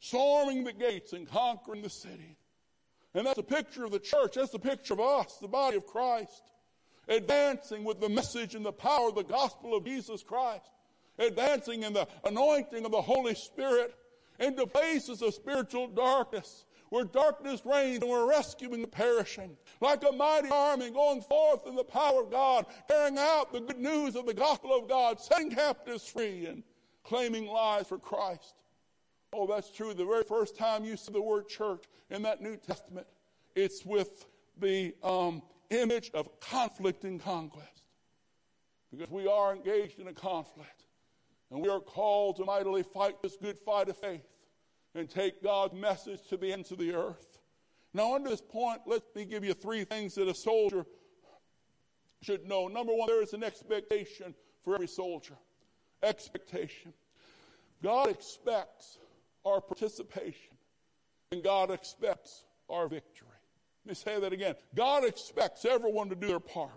[0.00, 2.36] storming the gates and conquering the city.
[3.14, 4.34] And that's a picture of the church.
[4.34, 6.42] That's a picture of us, the body of Christ
[7.10, 10.70] advancing with the message and the power of the gospel of Jesus Christ,
[11.18, 13.94] advancing in the anointing of the Holy Spirit
[14.38, 19.56] into places of spiritual darkness where darkness reigns and we're rescuing the perishing.
[19.80, 23.78] Like a mighty army going forth in the power of God, carrying out the good
[23.78, 26.62] news of the gospel of God, setting captives free and
[27.04, 28.54] claiming lives for Christ.
[29.32, 29.94] Oh, that's true.
[29.94, 33.06] The very first time you see the word church in that New Testament,
[33.54, 34.26] it's with
[34.58, 37.82] the um, image of conflict and conquest.
[38.90, 40.84] Because we are engaged in a conflict.
[41.50, 44.26] And we are called to mightily fight this good fight of faith
[44.94, 47.38] and take God's message to the ends of the earth.
[47.92, 50.86] Now, under this point, let me give you three things that a soldier
[52.22, 52.68] should know.
[52.68, 55.34] Number one, there is an expectation for every soldier.
[56.02, 56.92] Expectation.
[57.82, 58.98] God expects
[59.44, 60.56] our participation,
[61.32, 63.28] and God expects our victory.
[63.84, 64.54] Let me say that again.
[64.74, 66.70] God expects everyone to do their part.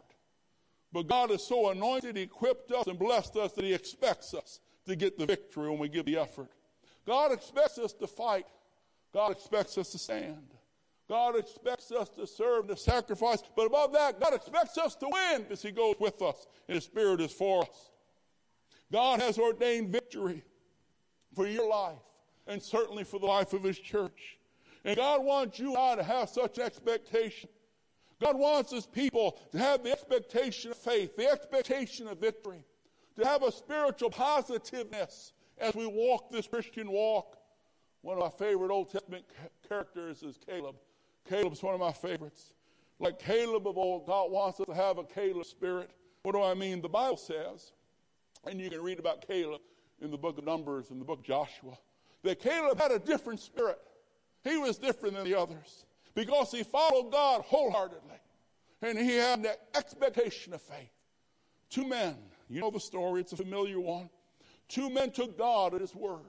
[0.94, 4.96] But God is so anointed, equipped us, and blessed us that He expects us to
[4.96, 6.50] get the victory when we give the effort.
[7.06, 8.46] God expects us to fight.
[9.14, 10.54] God expects us to stand.
[11.10, 13.44] God expects us to serve and to sacrifice.
[13.56, 16.86] But above that, God expects us to win because He goes with us and His
[16.86, 17.92] Spirit is for us.
[18.92, 20.44] God has ordained victory
[21.36, 21.98] for your life
[22.48, 24.38] and certainly for the life of His church.
[24.86, 27.50] And God wants you and I to have such expectation.
[28.22, 32.64] God wants His people to have the expectation of faith, the expectation of victory,
[33.18, 37.38] to have a spiritual positiveness as we walk this Christian walk.
[38.02, 39.26] One of my favorite Old Testament
[39.68, 40.76] characters is Caleb.
[41.28, 42.54] Caleb's one of my favorites.
[43.00, 45.90] Like Caleb of old, God wants us to have a Caleb spirit.
[46.24, 46.82] What do I mean?
[46.82, 47.72] The Bible says,
[48.46, 49.62] and you can read about Caleb
[50.02, 51.78] in the book of Numbers, and the book of Joshua,
[52.24, 53.80] that Caleb had a different spirit.
[54.44, 55.86] He was different than the others
[56.16, 58.18] because he followed God wholeheartedly
[58.82, 60.92] and he had that expectation of faith.
[61.70, 62.16] Two men,
[62.50, 64.10] you know the story, it's a familiar one.
[64.68, 66.20] Two men took God at his word.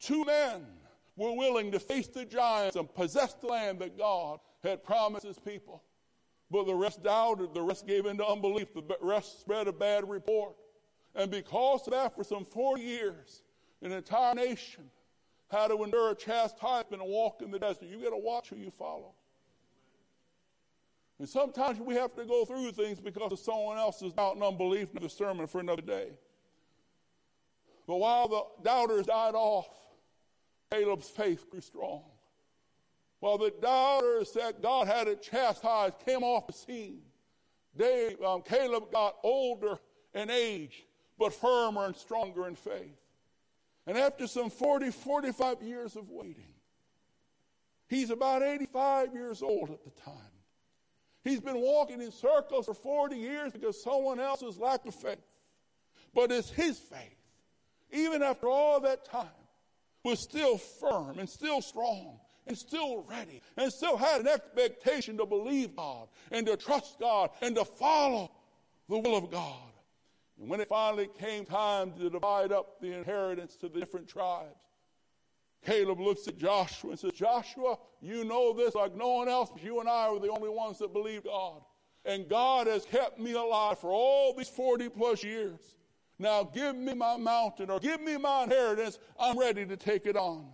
[0.00, 0.66] Two men
[1.16, 5.38] were willing to face the giants and possess the land that God had promised his
[5.38, 5.82] people.
[6.50, 10.08] But the rest doubted, the rest gave in to unbelief, the rest spread a bad
[10.08, 10.54] report.
[11.14, 13.42] And because of that, for some 40 years,
[13.82, 14.84] an entire nation
[15.50, 17.84] had to endure a chastisement and walk in the desert.
[17.84, 19.12] You got to watch who you follow.
[21.18, 24.90] And sometimes we have to go through things because of someone else's doubt and unbelief.
[24.92, 26.10] Another sermon for another day.
[27.86, 29.68] But while the doubters died off,
[30.70, 32.02] Caleb's faith grew strong.
[33.20, 37.00] While the doubters that God had to chastise came off the scene,
[37.74, 39.78] they, um, Caleb got older
[40.14, 40.86] in age,
[41.18, 42.96] but firmer and stronger in faith.
[43.88, 46.52] And after some 40, 45 years of waiting,
[47.88, 50.14] he's about 85 years old at the time.
[51.24, 55.24] He's been walking in circles for 40 years because someone else's lack of faith.
[56.14, 57.16] But it's his faith,
[57.90, 59.26] even after all that time,
[60.04, 65.24] was still firm and still strong and still ready and still had an expectation to
[65.24, 68.30] believe God and to trust God and to follow
[68.90, 69.67] the will of God.
[70.40, 74.54] And when it finally came time to divide up the inheritance to the different tribes,
[75.64, 79.62] Caleb looks at Joshua and says, Joshua, you know this like no one else, but
[79.62, 81.62] you and I were the only ones that believed God.
[82.04, 85.74] And God has kept me alive for all these 40 plus years.
[86.18, 88.98] Now give me my mountain or give me my inheritance.
[89.18, 90.46] I'm ready to take it on.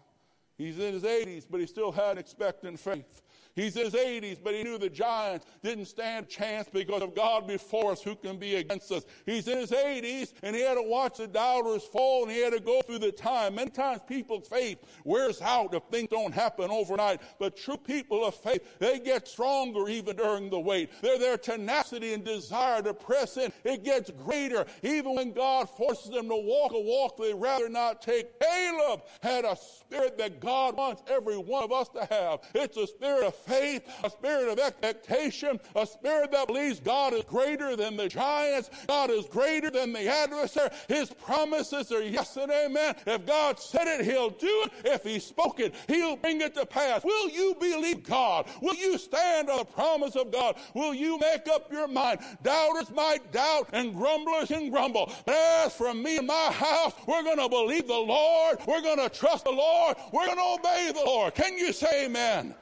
[0.57, 3.23] He's in his 80s, but he still had expectant faith.
[3.57, 7.15] He's in his 80s, but he knew the giants didn't stand a chance because of
[7.15, 8.03] God before us.
[8.03, 9.05] Who can be against us?
[9.27, 12.53] He's in his 80s, and he had to watch the doubters fall, and he had
[12.53, 13.55] to go through the time.
[13.55, 17.21] Many times people's faith wears out if things don't happen overnight.
[17.39, 20.91] But true people of faith, they get stronger even during the wait.
[21.01, 24.67] Their, their tenacity and desire to press in, it gets greater.
[24.83, 28.39] Even when God forces them to walk a walk they'd rather not take.
[28.41, 32.41] Caleb had a spirit that God wants every one of us to have.
[32.55, 37.25] It's a spirit of faith, a spirit of expectation, a spirit that believes God is
[37.25, 40.71] greater than the giants, God is greater than the adversary.
[40.89, 42.97] His promises are yes and amen.
[43.07, 44.73] If God said it, He'll do it.
[44.85, 47.05] If He spoke it, He'll bring it to pass.
[47.05, 48.47] Will you believe God?
[48.61, 50.57] Will you stand on the promise of God?
[50.75, 52.21] Will you make up your mind?
[52.43, 55.13] Doubters might doubt and grumblers can grumble.
[55.27, 58.59] But as for me and my house, we're going to believe the Lord.
[58.67, 59.97] We're going to trust the Lord.
[60.13, 61.35] We're going to obey the Lord.
[61.35, 62.55] Can you say amen?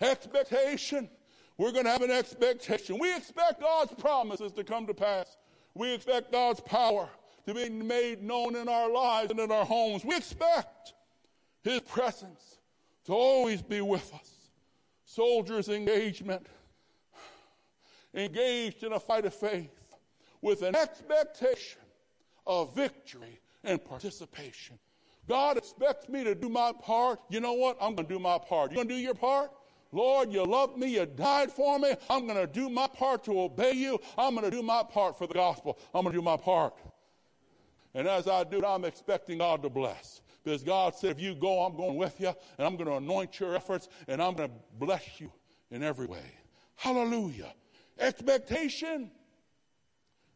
[0.00, 1.08] Expectation.
[1.58, 2.98] We're going to have an expectation.
[2.98, 5.36] We expect God's promises to come to pass.
[5.74, 7.08] We expect God's power
[7.46, 10.04] to be made known in our lives and in our homes.
[10.04, 10.94] We expect
[11.62, 12.58] His presence
[13.04, 14.30] to always be with us.
[15.04, 16.46] Soldiers' engagement,
[18.14, 19.96] engaged in a fight of faith
[20.40, 21.82] with an expectation
[22.46, 24.78] of victory and participation.
[25.28, 27.20] God expects me to do my part.
[27.28, 27.76] You know what?
[27.80, 28.70] I'm going to do my part.
[28.70, 29.50] You going to do your part?
[29.92, 30.94] Lord, you love me.
[30.94, 31.94] You died for me.
[32.08, 33.98] I'm going to do my part to obey you.
[34.16, 35.78] I'm going to do my part for the gospel.
[35.92, 36.74] I'm going to do my part.
[37.94, 40.22] And as I do I'm expecting God to bless.
[40.44, 43.38] Because God said, if you go, I'm going with you, and I'm going to anoint
[43.40, 45.30] your efforts, and I'm going to bless you
[45.70, 46.24] in every way.
[46.76, 47.52] Hallelujah.
[47.98, 49.10] Expectation.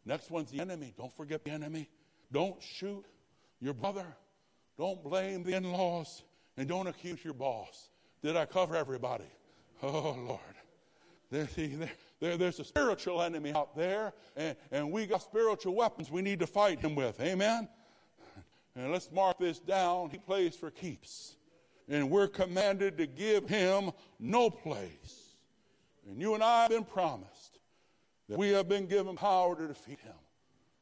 [0.04, 0.92] Next one's the enemy.
[0.98, 1.88] Don't forget the enemy.
[2.32, 3.04] Don't shoot
[3.60, 4.04] your brother.
[4.76, 6.22] Don't blame the in laws.
[6.56, 7.88] And don't accuse your boss.
[8.22, 9.24] Did I cover everybody?
[9.84, 10.40] Oh, Lord.
[11.30, 15.74] There, see, there, there, there's a spiritual enemy out there, and, and we got spiritual
[15.74, 17.20] weapons we need to fight him with.
[17.20, 17.68] Amen?
[18.76, 20.10] And let's mark this down.
[20.10, 21.36] He plays for keeps.
[21.88, 25.36] And we're commanded to give him no place.
[26.08, 27.58] And you and I have been promised
[28.28, 30.14] that we have been given power to defeat him.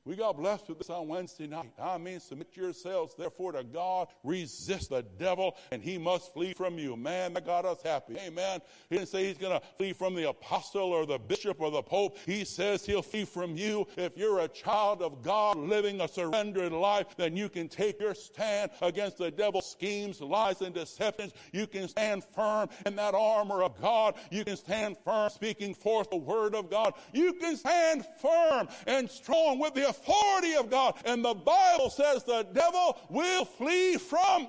[0.04, 1.70] We got blessed with this on Wednesday night.
[1.80, 6.76] I mean, submit yourselves therefore to God, resist the devil, and he must flee from
[6.76, 6.96] you.
[6.96, 8.16] Man, that got us happy.
[8.18, 8.60] Amen.
[8.90, 11.82] He didn't say he's going to flee from the apostle or the bishop or the
[11.82, 12.18] pope.
[12.26, 13.86] He says he'll flee from you.
[13.96, 18.16] If you're a child of God living a surrendered life, then you can take your
[18.16, 21.32] stand against the devil's schemes, lies, and deceptions.
[21.52, 24.16] You can stand firm in that armor of God.
[24.32, 26.94] You can stand firm speaking forth the word of God.
[27.12, 30.96] You can stand firm and strong with the authority of God.
[31.04, 34.48] And the Bible says the devil will flee from.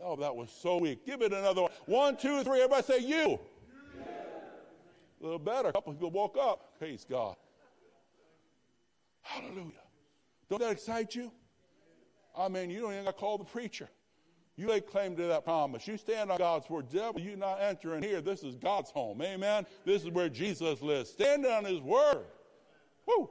[0.00, 1.04] Oh, that was so weak.
[1.06, 1.70] Give it another one.
[1.86, 2.58] One, two, three.
[2.60, 3.38] Everybody say you.
[5.20, 5.68] A little better.
[5.68, 6.78] A couple people woke up.
[6.78, 7.36] Praise God.
[9.22, 9.72] Hallelujah.
[10.50, 11.32] Don't that excite you?
[12.36, 13.88] I mean, you don't even got to call the preacher.
[14.56, 15.88] You lay claim to that promise.
[15.88, 16.88] You stand on God's word.
[16.90, 18.20] Devil, you not entering here.
[18.20, 19.20] This is God's home.
[19.22, 19.66] Amen.
[19.84, 21.10] This is where Jesus lives.
[21.10, 22.26] Stand on his word.
[23.06, 23.30] Woo.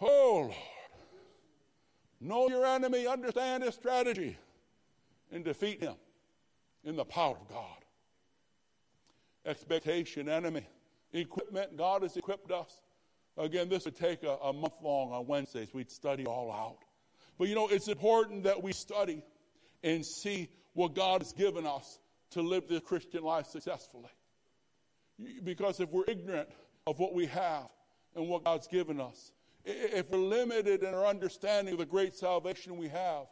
[0.00, 0.54] Oh, Lord.
[2.20, 4.36] Know your enemy, understand his strategy,
[5.32, 5.94] and defeat him
[6.84, 7.84] in the power of God.
[9.46, 10.66] Expectation, enemy,
[11.12, 12.82] equipment, God has equipped us.
[13.38, 15.72] Again, this would take a, a month long on Wednesdays.
[15.72, 16.78] We'd study all out.
[17.38, 19.22] But you know, it's important that we study
[19.82, 21.98] and see what God has given us
[22.32, 24.10] to live this Christian life successfully.
[25.42, 26.50] Because if we're ignorant
[26.86, 27.68] of what we have
[28.14, 29.32] and what God's given us,
[29.64, 33.26] if we're limited in our understanding of the great salvation we have,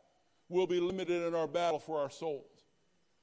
[0.49, 2.59] we'll be limited in our battle for our souls.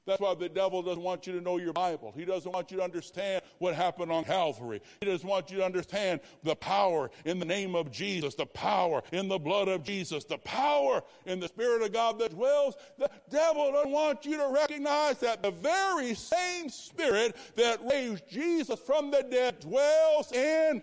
[0.06, 2.12] That's why the devil doesn't want you to know your Bible.
[2.16, 4.80] He doesn't want you to understand what happened on Calvary.
[5.00, 9.02] He doesn't want you to understand the power in the name of Jesus, the power
[9.10, 12.76] in the blood of Jesus, the power in the Spirit of God that dwells.
[12.98, 18.78] The devil doesn't want you to recognize that the very same Spirit that raised Jesus
[18.78, 20.82] from the dead dwells in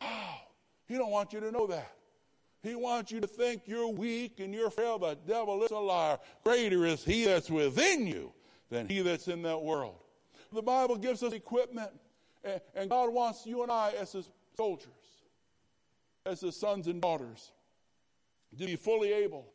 [0.00, 0.36] Wow.
[0.86, 1.92] He don't want you to know that.
[2.62, 4.98] He wants you to think you're weak and you're frail.
[4.98, 6.18] The devil is a liar.
[6.44, 8.32] Greater is he that's within you
[8.70, 9.96] than he that's in that world.
[10.52, 11.90] The Bible gives us equipment,
[12.74, 14.88] and God wants you and I as his soldiers,
[16.26, 17.52] as his sons and daughters,
[18.58, 19.46] to be fully able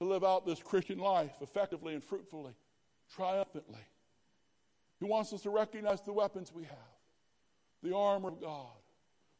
[0.00, 2.54] to live out this Christian life effectively and fruitfully,
[3.14, 3.86] triumphantly.
[4.98, 6.78] He wants us to recognize the weapons we have,
[7.82, 8.66] the armor of God,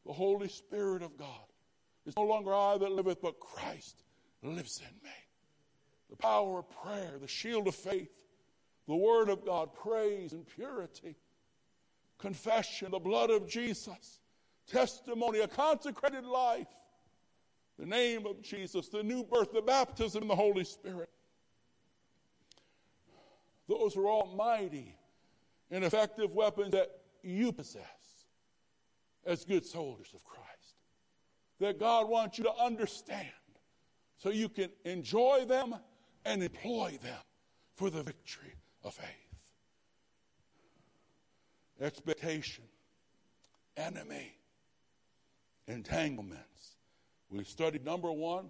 [0.07, 1.27] the Holy Spirit of God.
[2.05, 4.03] It's no longer I that liveth, but Christ
[4.41, 5.15] lives in me.
[6.09, 8.09] The power of prayer, the shield of faith,
[8.87, 11.17] the Word of God, praise and purity,
[12.17, 14.21] confession, the blood of Jesus,
[14.65, 16.67] testimony, a consecrated life,
[17.77, 21.09] the name of Jesus, the new birth, the baptism in the Holy Spirit.
[23.67, 24.95] Those are all mighty
[25.69, 26.89] and effective weapons that
[27.21, 27.96] you possess
[29.27, 30.47] as good soldiers of Christ.
[31.59, 33.27] That God wants you to understand
[34.17, 35.75] so you can enjoy them
[36.25, 37.19] and employ them
[37.75, 38.53] for the victory
[38.83, 39.05] of faith.
[41.79, 42.63] Expectation,
[43.75, 44.33] enemy,
[45.67, 46.77] entanglements.
[47.29, 48.47] We studied number one,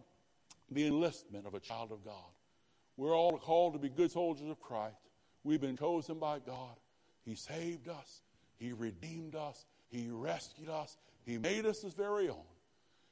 [0.71, 2.13] the enlistment of a child of God.
[2.95, 4.95] We're all called to be good soldiers of Christ.
[5.43, 6.75] We've been chosen by God.
[7.25, 8.21] He saved us,
[8.57, 10.97] He redeemed us, he rescued us.
[11.25, 12.45] He made us his very own.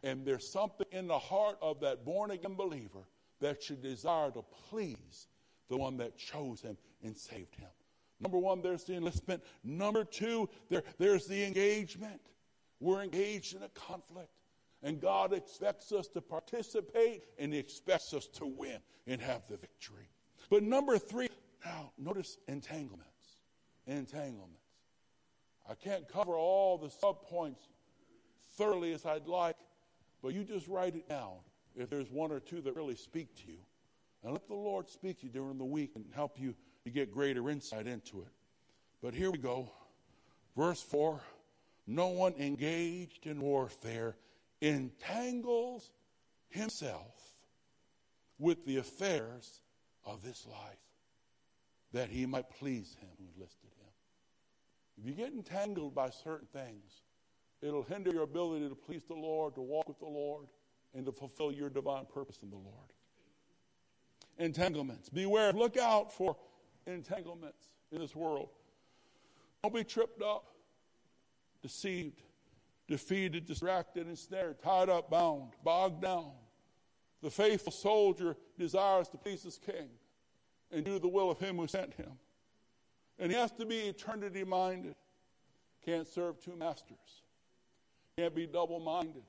[0.03, 3.07] And there's something in the heart of that born again believer
[3.41, 5.28] that should desire to please
[5.69, 7.69] the one that chose him and saved him.
[8.19, 9.43] Number one, there's the enlistment.
[9.63, 12.21] Number two, there, there's the engagement.
[12.80, 14.30] We're engaged in a conflict.
[14.84, 19.57] And God expects us to participate and He expects us to win and have the
[19.57, 20.09] victory.
[20.49, 21.30] But number three,
[21.65, 23.41] now notice entanglements.
[23.88, 24.64] Entanglements.
[25.70, 27.68] I can't cover all the subpoints
[28.57, 29.57] thoroughly as I'd like,
[30.22, 31.38] but you just write it down
[31.76, 33.59] if there's one or two that really speak to you.
[34.24, 37.11] And let the Lord speak to you during the week and help you to get
[37.11, 38.32] greater insight into it.
[39.01, 39.72] But here we go.
[40.55, 41.22] Verse 4
[41.86, 44.16] No one engaged in warfare
[44.61, 45.91] entangles
[46.49, 47.13] himself
[48.39, 49.61] with the affairs
[50.05, 50.80] of this life,
[51.93, 53.74] that he might please him who listed him.
[54.98, 57.02] If you get entangled by certain things,
[57.62, 60.48] it'll hinder your ability to please the Lord, to walk with the Lord,
[60.93, 62.93] and to fulfill your divine purpose in the Lord.
[64.38, 65.10] Entanglements.
[65.10, 65.52] Beware.
[65.52, 66.36] Look out for
[66.88, 68.50] entanglements in this world.
[69.64, 70.46] Don't be tripped up,
[71.62, 72.22] deceived,
[72.88, 76.32] defeated, distracted, ensnared, tied up, bound, bogged down.
[77.22, 79.89] The faithful soldier desires to please his king
[80.72, 82.12] and do the will of him who sent him.
[83.20, 84.95] And he has to be eternity minded.
[85.86, 87.24] Can't serve two masters.
[88.18, 89.24] Can't be double minded.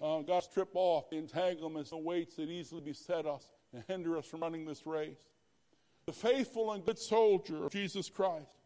[0.00, 4.24] Uh, to strip off the entanglements and weights that easily beset us and hinder us
[4.24, 5.18] from running this race.
[6.06, 8.56] The faithful and good soldier of Jesus Christ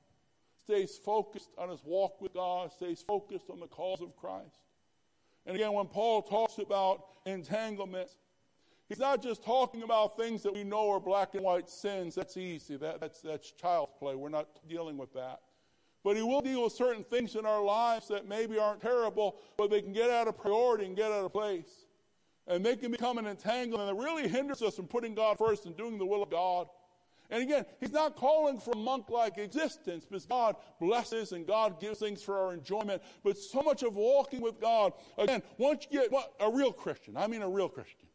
[0.63, 4.61] stays focused on his walk with God, stays focused on the cause of Christ.
[5.45, 8.17] And again, when Paul talks about entanglements,
[8.89, 12.15] he's not just talking about things that we know are black and white sins.
[12.15, 12.77] That's easy.
[12.77, 14.15] That, that's, that's child's play.
[14.15, 15.41] We're not dealing with that.
[16.03, 19.71] But he will deal with certain things in our lives that maybe aren't terrible, but
[19.71, 21.87] they can get out of priority and get out of place.
[22.47, 25.75] And they can become an entanglement that really hinders us from putting God first and
[25.75, 26.67] doing the will of God.
[27.31, 31.81] And again, he's not calling for a monk like existence because God blesses and God
[31.81, 33.03] gives things for our enjoyment.
[33.25, 37.27] But so much of walking with God, again, once you get a real Christian, I
[37.27, 38.07] mean a real Christian.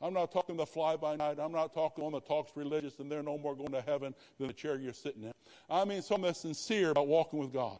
[0.00, 1.38] I'm not talking the fly by night.
[1.40, 4.46] I'm not talking one that talks religious and they're no more going to heaven than
[4.46, 5.32] the chair you're sitting in.
[5.68, 7.78] I mean someone that's sincere about walking with God.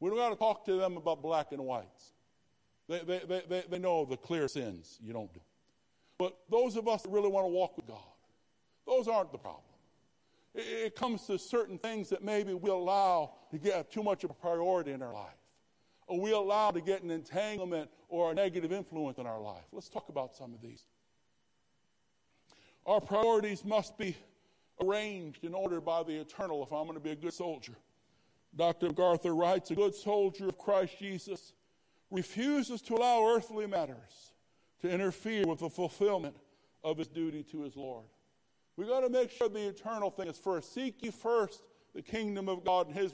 [0.00, 2.12] We don't got to talk to them about black and whites.
[2.88, 5.40] They, they, they, they, they know the clear sins you don't do.
[6.18, 7.98] But those of us that really want to walk with God,
[8.86, 9.62] those aren't the problem.
[10.54, 14.34] It, comes to certain things that maybe we allow to get too much of a
[14.34, 15.34] priority in our life,
[16.06, 19.64] or we allow to get an entanglement or a negative influence in our life.
[19.72, 20.84] Let's talk about some of these.
[22.86, 24.16] Our priorities must be
[24.82, 27.74] arranged and ordered by the eternal if I'm going to be a good soldier.
[28.56, 28.88] Dr.
[28.88, 31.54] MacArthur writes A good soldier of Christ Jesus
[32.10, 34.32] refuses to allow earthly matters
[34.80, 36.36] to interfere with the fulfillment
[36.82, 38.04] of his duty to his Lord.
[38.76, 40.74] We've got to make sure the eternal thing is first.
[40.74, 41.62] Seek ye first
[41.94, 43.12] the kingdom of God and His.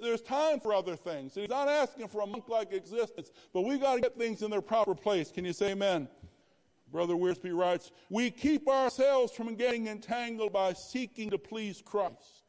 [0.00, 1.34] There's time for other things.
[1.34, 4.62] He's not asking for a monk-like existence, but we got to get things in their
[4.62, 5.30] proper place.
[5.30, 6.08] Can you say Amen?
[6.90, 12.44] Brother Wiersbe writes, we keep ourselves from getting entangled by seeking to please Christ.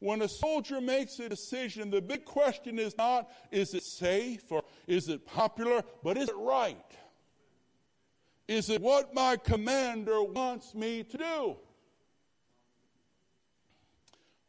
[0.00, 4.62] When a soldier makes a decision, the big question is not, is it safe or
[4.86, 6.76] is it popular, but is it right?
[8.46, 11.56] Is it what my commander wants me to do?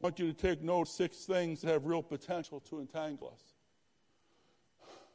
[0.02, 3.44] I want you to take note six things that have real potential to entangle us.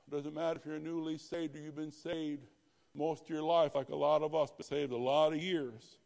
[0.07, 2.47] It Doesn't matter if you're newly saved or you've been saved
[2.95, 5.97] most of your life, like a lot of us, but saved a lot of years.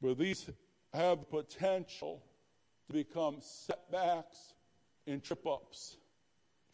[0.00, 0.50] But these
[0.94, 2.22] have potential
[2.86, 4.54] to become setbacks
[5.06, 5.98] and trip ups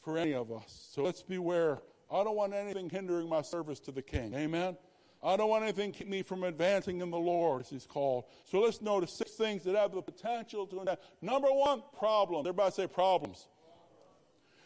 [0.01, 0.91] for any of us.
[0.93, 1.81] So let's beware.
[2.09, 4.33] I don't want anything hindering my service to the King.
[4.35, 4.77] Amen.
[5.23, 8.25] I don't want anything to keep me from advancing in the Lord, as he's called.
[8.45, 10.99] So let's notice six things that have the potential to.
[11.21, 12.49] Number one, problems.
[12.49, 13.47] Everybody say problems.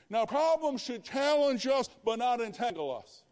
[0.08, 3.22] Now, problems should challenge us, but not entangle us.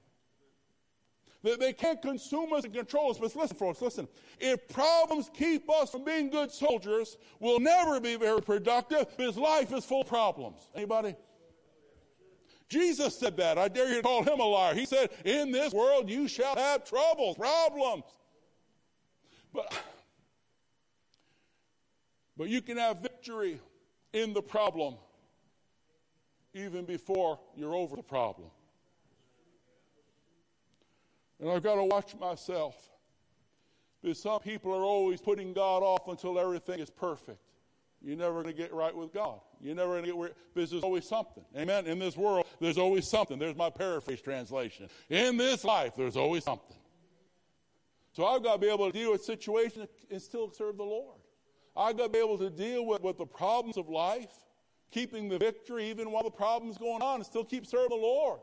[1.43, 3.19] They, they can't consume us and control us.
[3.19, 4.09] But listen, folks, listen.
[4.41, 9.73] If problems keep us from being good soldiers, we'll never be very productive because life
[9.73, 10.69] is full of problems.
[10.75, 11.15] Anybody?
[12.69, 13.59] Jesus said that.
[13.59, 14.75] I dare you to call him a liar.
[14.75, 18.05] He said, In this world you shall have troubles, problems.
[19.53, 19.73] But,
[22.37, 23.61] but you can have victory
[24.13, 24.97] in the problem
[26.55, 28.49] even before you're over the problem.
[31.41, 32.91] And I've got to watch myself
[34.01, 37.44] because some people are always putting God off until everything is perfect.
[38.05, 39.41] You're never going to get right with God.
[39.63, 41.43] You're never going to get where, because there's always something.
[41.57, 41.87] Amen.
[41.87, 43.39] In this world, there's always something.
[43.39, 44.89] There's my paraphrase translation.
[45.09, 46.77] In this life, there's always something.
[48.13, 51.19] So I've got to be able to deal with situations and still serve the Lord.
[51.75, 54.31] I've got to be able to deal with, with the problems of life,
[54.91, 58.41] keeping the victory even while the problem's going on, and still keep serving the Lord.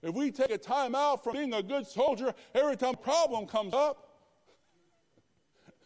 [0.00, 3.46] If we take a time out from being a good soldier every time a problem
[3.46, 4.08] comes up,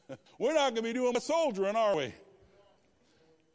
[0.38, 2.14] we're not going to be doing a soldier in our way.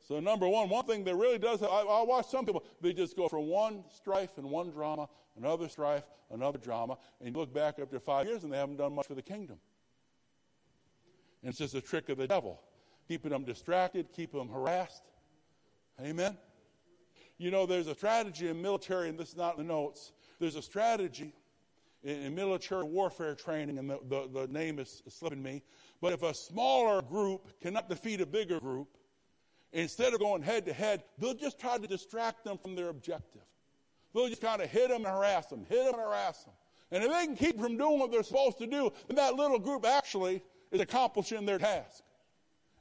[0.07, 3.15] So, number one, one thing that really does, I, I watch some people, they just
[3.15, 7.79] go from one strife and one drama, another strife, another drama, and you look back
[7.79, 9.57] after five years and they haven't done much for the kingdom.
[11.41, 12.61] And it's just a trick of the devil,
[13.07, 15.03] keeping them distracted, keeping them harassed.
[15.99, 16.37] Amen?
[17.37, 20.13] You know, there's a strategy in military, and this is not in the notes.
[20.39, 21.33] There's a strategy
[22.03, 25.63] in, in military warfare training, and the, the, the name is slipping me.
[26.01, 28.97] But if a smaller group cannot defeat a bigger group,
[29.73, 33.41] Instead of going head to head, they'll just try to distract them from their objective.
[34.13, 36.53] They'll just kind of hit them and harass them, hit them and harass them.
[36.91, 39.59] And if they can keep from doing what they're supposed to do, then that little
[39.59, 42.03] group actually is accomplishing their task.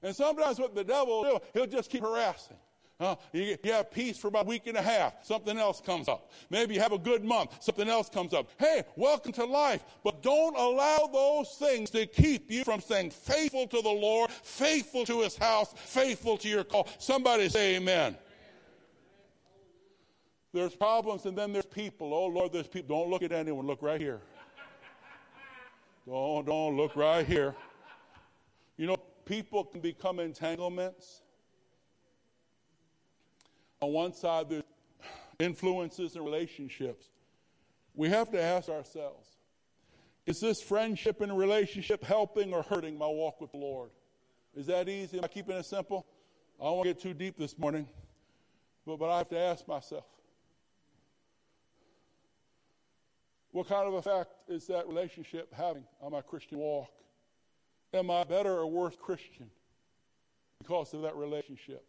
[0.02, 2.56] And sometimes what the devil will do, he'll just keep harassing,
[3.00, 5.24] Uh, you, you have peace for about a week and a half.
[5.24, 6.30] Something else comes up.
[6.50, 7.56] Maybe you have a good month.
[7.60, 8.50] Something else comes up.
[8.58, 9.82] Hey, welcome to life.
[10.04, 15.06] But don't allow those things to keep you from staying faithful to the Lord, faithful
[15.06, 16.88] to his house, faithful to your call.
[16.98, 18.18] Somebody say amen.
[20.52, 22.12] There's problems and then there's people.
[22.12, 22.98] Oh Lord, there's people.
[22.98, 23.66] Don't look at anyone.
[23.66, 24.20] Look right here.
[26.06, 27.54] Don't, don't look right here.
[28.76, 31.22] You know, people can become entanglements.
[33.80, 34.62] On one side, there's
[35.38, 37.06] influences and relationships.
[37.94, 39.28] We have to ask ourselves
[40.26, 43.90] is this friendship and relationship helping or hurting my walk with the Lord?
[44.54, 45.18] Is that easy?
[45.18, 46.06] Am I keeping it simple?
[46.60, 47.88] I don't want to get too deep this morning,
[48.86, 50.04] but, but I have to ask myself
[53.52, 56.90] what kind of effect is that relationship having on my Christian walk?
[57.92, 59.50] Am I better or worse Christian
[60.58, 61.84] because of that relationship?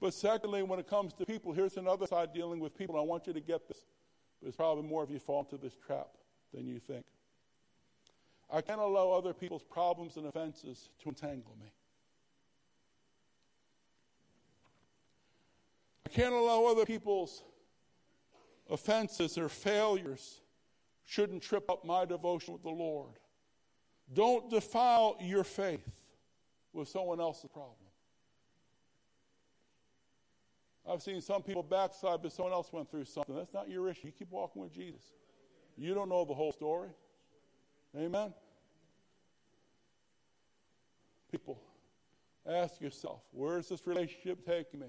[0.00, 2.98] But secondly, when it comes to people, here's another side dealing with people.
[2.98, 3.86] I want you to get this.
[4.42, 6.08] There's probably more of you fall into this trap
[6.52, 7.04] than you think.
[8.50, 11.66] I can't allow other people's problems and offenses to entangle me.
[16.04, 17.42] I can't allow other people's
[18.70, 20.40] offenses or failures
[21.04, 23.14] shouldn't trip up my devotion with the Lord.
[24.12, 25.90] Don't defile your faith
[26.72, 27.85] with someone else's problem.
[30.88, 33.34] I've seen some people backslide but someone else went through something.
[33.34, 34.06] That's not your issue.
[34.06, 35.02] You keep walking with Jesus.
[35.76, 36.90] You don't know the whole story.
[37.96, 38.32] Amen?
[41.30, 41.60] People,
[42.48, 44.86] ask yourself, where is this relationship taking me?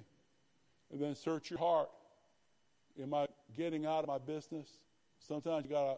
[0.91, 1.89] And then search your heart.
[3.01, 4.77] Am I getting out of my business?
[5.19, 5.97] Sometimes you got to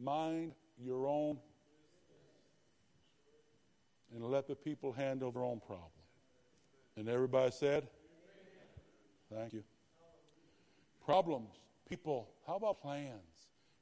[0.00, 1.38] mind your own
[4.14, 5.90] and let the people handle their own problem.
[6.96, 7.88] And everybody said,
[9.36, 9.62] Thank you.
[11.04, 11.50] Problems,
[11.88, 13.12] people, how about plans?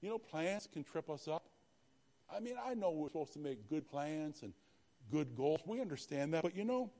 [0.01, 1.45] You know, plans can trip us up.
[2.35, 4.53] I mean, I know we're supposed to make good plans and
[5.13, 5.61] good goals.
[5.65, 6.43] We understand that.
[6.43, 6.91] But you know,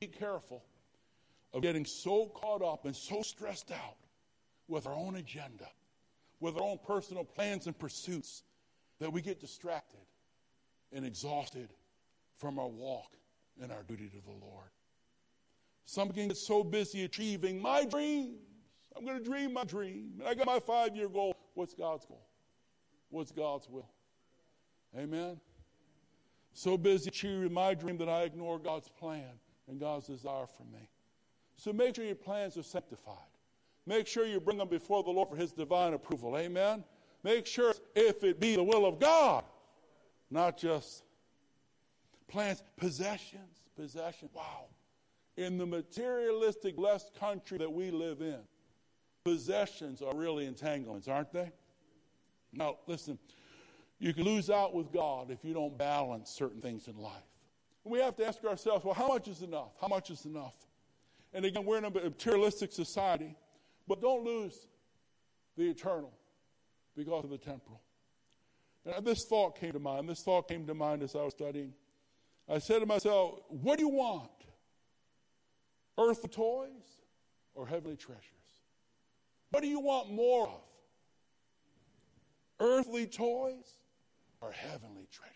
[0.00, 0.62] be careful
[1.54, 3.96] of getting so caught up and so stressed out
[4.68, 5.68] with our own agenda,
[6.40, 8.42] with our own personal plans and pursuits,
[8.98, 10.00] that we get distracted
[10.92, 11.70] and exhausted
[12.36, 13.16] from our walk
[13.62, 14.68] and our duty to the Lord.
[15.86, 18.40] Some can get so busy achieving my dreams.
[18.96, 20.14] I'm going to dream my dream.
[20.18, 21.34] And I got my five year goal.
[21.54, 22.26] What's God's goal?
[23.08, 23.88] What's God's will?
[24.98, 25.40] Amen.
[26.52, 29.30] So busy achieving my dream that I ignore God's plan
[29.68, 30.90] and God's desire for me.
[31.54, 33.14] So make sure your plans are sanctified.
[33.86, 36.36] Make sure you bring them before the Lord for His divine approval.
[36.36, 36.82] Amen.
[37.22, 39.44] Make sure if it be the will of God,
[40.30, 41.04] not just
[42.26, 44.32] plans, possessions, possessions.
[44.34, 44.66] Wow
[45.36, 48.40] in the materialistic, blessed country that we live in,
[49.24, 51.50] possessions are really entanglements, aren't they?
[52.52, 53.18] Now, listen,
[53.98, 57.22] you can lose out with God if you don't balance certain things in life.
[57.84, 59.72] We have to ask ourselves, well, how much is enough?
[59.80, 60.54] How much is enough?
[61.32, 63.36] And again, we're in a materialistic society,
[63.86, 64.66] but don't lose
[65.56, 66.12] the eternal
[66.96, 67.80] because of the temporal.
[68.84, 70.08] Now, this thought came to mind.
[70.08, 71.74] This thought came to mind as I was studying.
[72.48, 74.30] I said to myself, what do you want?
[75.98, 77.02] Earthly toys
[77.54, 78.22] or heavenly treasures?
[79.50, 80.62] What do you want more of?
[82.60, 83.78] Earthly toys
[84.40, 85.32] or heavenly treasures?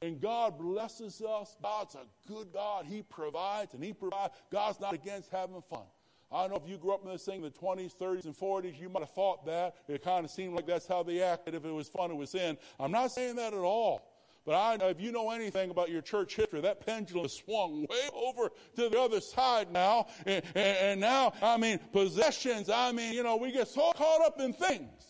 [0.00, 1.56] And God blesses us.
[1.62, 2.86] God's a good God.
[2.86, 4.34] He provides and He provides.
[4.50, 5.84] God's not against having fun.
[6.32, 8.34] I don't know if you grew up in this thing in the 20s, 30s, and
[8.34, 9.74] 40s, you might have thought that.
[9.86, 11.54] It kind of seemed like that's how they acted.
[11.54, 12.56] If it was fun, it was in.
[12.80, 14.11] I'm not saying that at all.
[14.44, 18.08] But I if you know anything about your church history, that pendulum has swung way
[18.12, 20.08] over to the other side now.
[20.26, 24.20] And, and, and, now, I mean, possessions, I mean, you know, we get so caught
[24.22, 25.04] up in things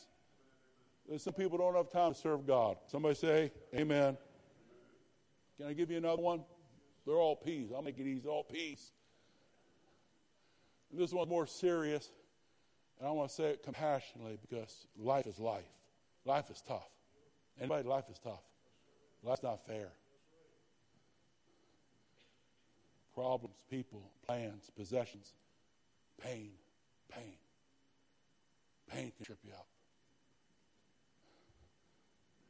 [1.09, 2.77] that some people don't have time to serve God.
[2.89, 4.19] Somebody say, Amen.
[5.57, 6.45] Can I give you another one?
[7.07, 7.71] They're all peace.
[7.75, 8.29] I'll make it easy.
[8.29, 8.93] All peace.
[10.91, 12.11] And this one's more serious,
[12.99, 15.65] and I want to say it compassionately because life is life.
[16.27, 16.89] Life is tough.
[17.59, 18.43] Anybody, life is tough.
[19.25, 19.89] That's not fair.
[23.15, 25.33] Problems, people, plans, possessions,
[26.23, 26.51] pain,
[27.11, 27.35] pain.
[28.91, 29.67] Pain can trip you up.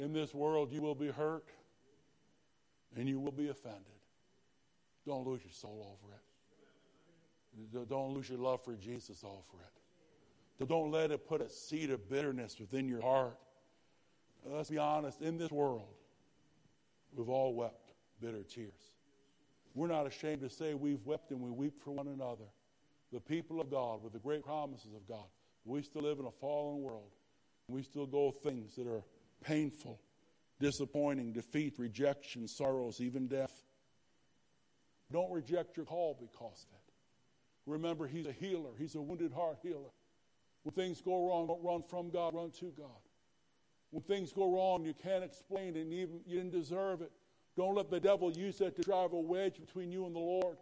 [0.01, 1.45] In this world, you will be hurt
[2.97, 3.83] and you will be offended.
[5.07, 7.89] Don't lose your soul over it.
[7.89, 10.69] Don't lose your love for Jesus over it.
[10.69, 13.37] Don't let it put a seed of bitterness within your heart.
[14.45, 15.89] Let's be honest, in this world,
[17.15, 18.93] We've all wept bitter tears.
[19.75, 22.45] We're not ashamed to say we've wept and we weep for one another.
[23.13, 25.27] The people of God with the great promises of God.
[25.65, 27.11] We still live in a fallen world.
[27.69, 29.05] We still go things that are
[29.43, 30.01] painful,
[30.61, 33.53] disappointing, defeat, rejection, sorrows, even death.
[35.11, 37.71] Don't reject your call because of it.
[37.71, 39.91] Remember, He's a healer, He's a wounded heart healer.
[40.63, 43.02] When things go wrong, don't run from God, run to God.
[43.93, 47.13] When things go wrong, you can't explain it, and even you didn't deserve it.
[47.57, 50.57] Don't let the devil use that to drive a wedge between you and the Lord.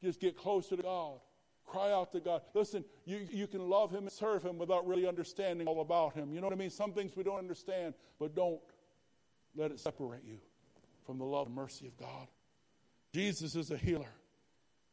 [0.00, 1.18] Just get closer to God.
[1.66, 2.42] Cry out to God.
[2.54, 6.32] Listen, you, you can love Him and serve Him without really understanding all about Him.
[6.32, 6.70] You know what I mean?
[6.70, 8.60] Some things we don't understand, but don't
[9.56, 10.38] let it separate you
[11.04, 12.28] from the love and mercy of God.
[13.12, 14.14] Jesus is a healer,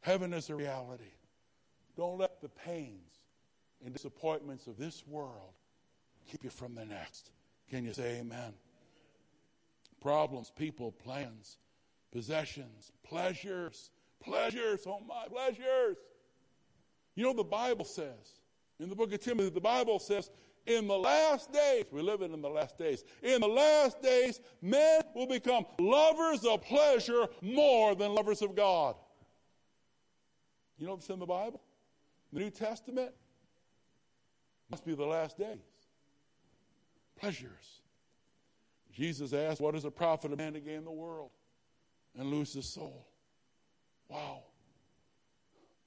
[0.02, 1.14] heaven is a reality.
[1.96, 3.14] Don't let the pains
[3.86, 5.54] and disappointments of this world
[6.28, 7.30] keep you from the next.
[7.70, 8.54] Can you say amen?
[10.02, 11.58] Problems, people, plans,
[12.12, 13.92] possessions, pleasures,
[14.24, 15.98] pleasures, oh my, pleasures.
[17.16, 18.40] You know, the Bible says,
[18.80, 20.32] in the book of Timothy, the Bible says,
[20.66, 25.02] in the last days, we live in the last days, in the last days, men
[25.16, 28.96] will become lovers of pleasure more than lovers of God.
[30.78, 31.62] You know what's in the Bible?
[32.32, 33.12] The New Testament?
[34.70, 35.69] Must be the last days.
[37.20, 37.82] Pleasures.
[38.94, 41.32] Jesus asked, What does it profit a man to gain the world
[42.18, 43.08] and lose his soul?
[44.08, 44.44] Wow.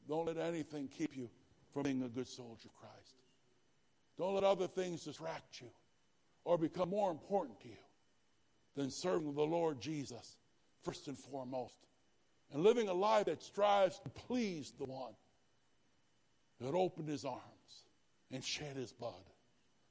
[0.08, 1.30] Don't let anything keep you
[1.72, 3.14] from being a good soldier of Christ.
[4.18, 5.68] Don't let other things distract you
[6.44, 7.74] or become more important to you
[8.76, 10.36] than serving the Lord Jesus
[10.82, 11.74] first and foremost
[12.52, 15.14] and living a life that strives to please the one
[16.60, 17.40] that opened his arms
[18.30, 19.24] and shed his blood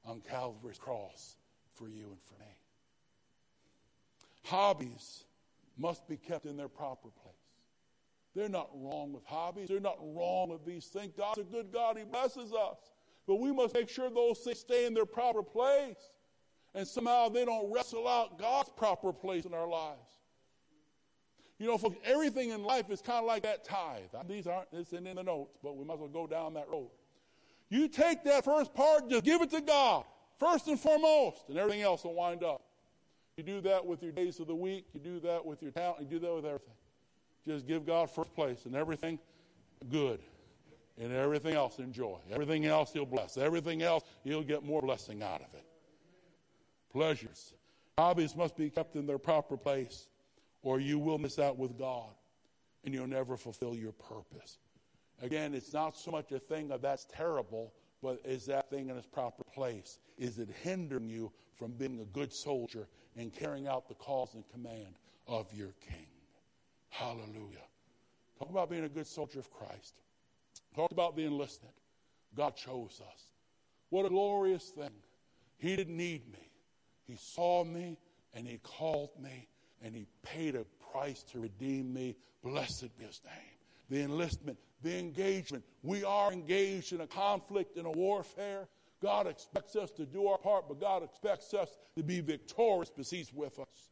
[0.05, 1.35] on Calvary's cross
[1.73, 2.51] for you and for me.
[4.43, 5.23] Hobbies
[5.77, 7.35] must be kept in their proper place.
[8.35, 9.67] They're not wrong with hobbies.
[9.67, 11.13] They're not wrong with these things.
[11.17, 11.97] God's a good God.
[11.97, 12.77] He blesses us.
[13.27, 15.97] But we must make sure those things stay in their proper place.
[16.73, 19.99] And somehow they don't wrestle out God's proper place in our lives.
[21.59, 24.09] You know, folks, everything in life is kind of like that tithe.
[24.27, 26.89] These aren't, this isn't in the notes, but we as well go down that road.
[27.71, 30.03] You take that first part, just give it to God,
[30.37, 32.61] first and foremost, and everything else will wind up.
[33.37, 36.01] You do that with your days of the week, you do that with your talent,
[36.01, 36.75] you do that with everything.
[37.47, 39.17] Just give God first place and everything
[39.89, 40.19] good.
[40.99, 42.17] And everything else enjoy.
[42.29, 43.37] Everything else he'll bless.
[43.37, 45.65] Everything else he'll get more blessing out of it.
[46.91, 47.53] Pleasures.
[47.97, 50.07] Hobbies must be kept in their proper place
[50.61, 52.09] or you will miss out with God
[52.83, 54.59] and you'll never fulfill your purpose.
[55.21, 58.97] Again, it's not so much a thing of that's terrible, but is that thing in
[58.97, 59.99] its proper place?
[60.17, 64.43] Is it hindering you from being a good soldier and carrying out the cause and
[64.51, 64.95] command
[65.27, 66.07] of your king?
[66.89, 67.67] Hallelujah.
[68.39, 69.93] Talk about being a good soldier of Christ.
[70.75, 71.75] Talk about the enlistment.
[72.35, 73.23] God chose us.
[73.89, 74.89] What a glorious thing.
[75.57, 76.49] He didn't need me.
[77.03, 77.97] He saw me
[78.33, 79.47] and He called me
[79.83, 82.15] and He paid a price to redeem me.
[82.43, 83.50] Blessed be His name.
[83.91, 85.65] The enlistment, the engagement.
[85.83, 88.69] We are engaged in a conflict, in a warfare.
[89.01, 93.09] God expects us to do our part, but God expects us to be victorious because
[93.09, 93.89] He's with us.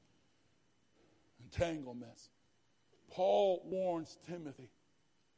[1.43, 2.29] Entanglements.
[3.11, 4.69] Paul warns Timothy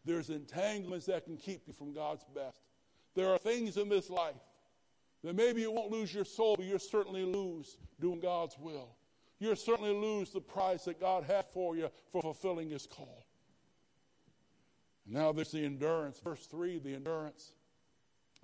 [0.06, 2.62] there's entanglements that can keep you from God's best.
[3.16, 4.36] There are things in this life
[5.24, 8.96] that maybe you won't lose your soul, but you'll certainly lose doing God's will.
[9.40, 13.26] You'll certainly lose the price that God had for you for fulfilling His call.
[15.06, 16.20] Now there's the endurance.
[16.20, 17.54] Verse 3, the endurance.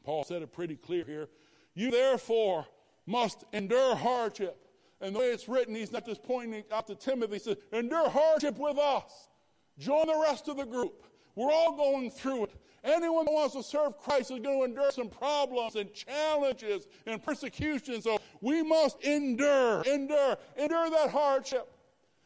[0.04, 1.30] Paul said it pretty clear here.
[1.74, 2.66] You therefore
[3.06, 4.58] must endure hardship.
[5.00, 8.10] And the way it's written, he's not just pointing out to Timothy, he says, endure
[8.10, 9.30] hardship with us.
[9.78, 11.04] Join the rest of the group.
[11.36, 12.56] We're all going through it.
[12.84, 17.22] Anyone that wants to serve Christ is going to endure some problems and challenges and
[17.22, 18.02] persecution.
[18.02, 21.72] So we must endure, endure, endure that hardship.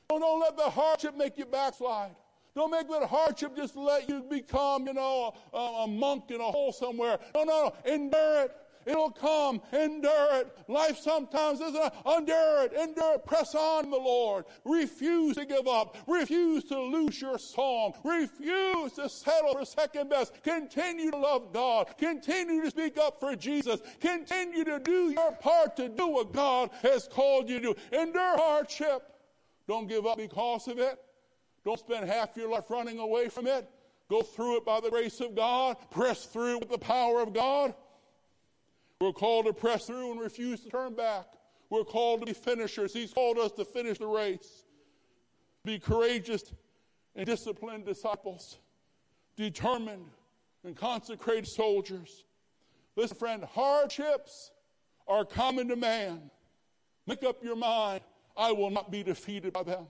[0.08, 2.16] Don't, don't let the hardship make you backslide.
[2.56, 6.52] Don't make that hardship just let you become, you know, a, a monk in a
[6.52, 7.18] hole somewhere.
[7.34, 7.92] No, no, no.
[7.94, 8.56] Endure it.
[8.86, 9.62] It'll come.
[9.72, 10.58] Endure it.
[10.68, 11.94] Life sometimes isn't.
[12.06, 12.74] Endure it.
[12.74, 13.26] Endure it.
[13.26, 14.46] Press on the Lord.
[14.66, 15.98] Refuse to give up.
[16.08, 17.94] Refuse to lose your song.
[18.04, 20.34] Refuse to settle for second best.
[20.44, 21.96] Continue to love God.
[21.98, 23.82] Continue to speak up for Jesus.
[24.00, 27.98] Continue to do your part to do what God has called you to do.
[27.98, 29.04] Endure hardship.
[29.68, 31.00] Don't give up because of it.
[31.64, 33.70] Don't spend half your life running away from it.
[34.10, 35.78] Go through it by the grace of God.
[35.90, 37.74] Press through with the power of God.
[39.00, 41.26] We're called to press through and refuse to turn back.
[41.70, 42.94] We're called to be finishers.
[42.94, 44.66] He's called us to finish the race.
[45.64, 46.44] Be courageous
[47.16, 48.60] and disciplined disciples,
[49.38, 50.06] determined
[50.64, 52.26] and consecrated soldiers.
[52.96, 54.52] Listen, friend, hardships
[55.08, 56.30] are common to man.
[57.08, 58.02] Make up your mind,
[58.36, 59.88] I will not be defeated by them.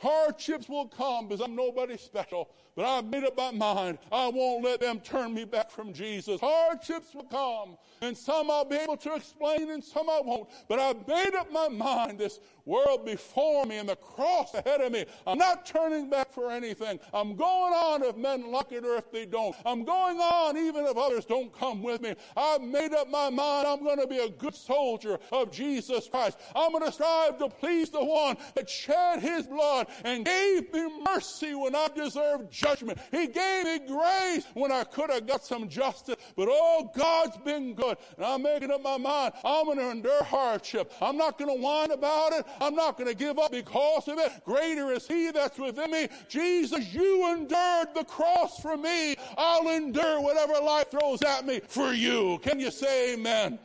[0.00, 3.98] Hardships will come because I'm nobody special, but I've made up my mind.
[4.10, 6.40] I won't let them turn me back from Jesus.
[6.40, 10.48] Hardships will come, and some I'll be able to explain and some I won't.
[10.68, 12.18] But I've made up my mind.
[12.18, 15.04] This world before me and the cross ahead of me.
[15.26, 17.00] I'm not turning back for anything.
[17.12, 19.54] I'm going on if men like it or if they don't.
[19.66, 22.14] I'm going on even if others don't come with me.
[22.36, 23.66] I've made up my mind.
[23.66, 26.38] I'm going to be a good soldier of Jesus Christ.
[26.54, 30.88] I'm going to strive to please the one that shed his blood and gave me
[31.04, 32.98] mercy when I deserved judgment.
[33.10, 36.16] He gave me grace when I could have got some justice.
[36.36, 37.96] But oh, God's been good.
[38.16, 39.34] And I'm making up my mind.
[39.44, 40.92] I'm going to endure hardship.
[41.00, 42.46] I'm not going to whine about it.
[42.60, 44.32] I'm not going to give up because of it.
[44.44, 46.08] Greater is He that's within me.
[46.28, 49.16] Jesus, you endured the cross for me.
[49.36, 52.38] I'll endure whatever life throws at me for you.
[52.42, 53.58] Can you say amen?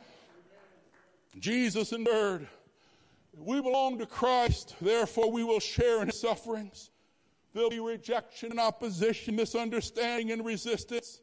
[1.38, 2.48] Jesus endured.
[3.36, 6.90] We belong to Christ, therefore we will share in his sufferings.
[7.52, 11.20] There'll be rejection and opposition, misunderstanding and resistance.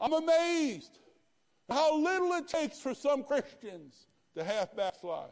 [0.00, 0.98] I'm amazed
[1.68, 5.30] how little it takes for some Christians to half backslide.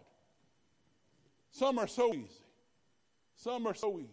[1.50, 2.44] Some are so easy.
[3.34, 4.12] Some are so easy.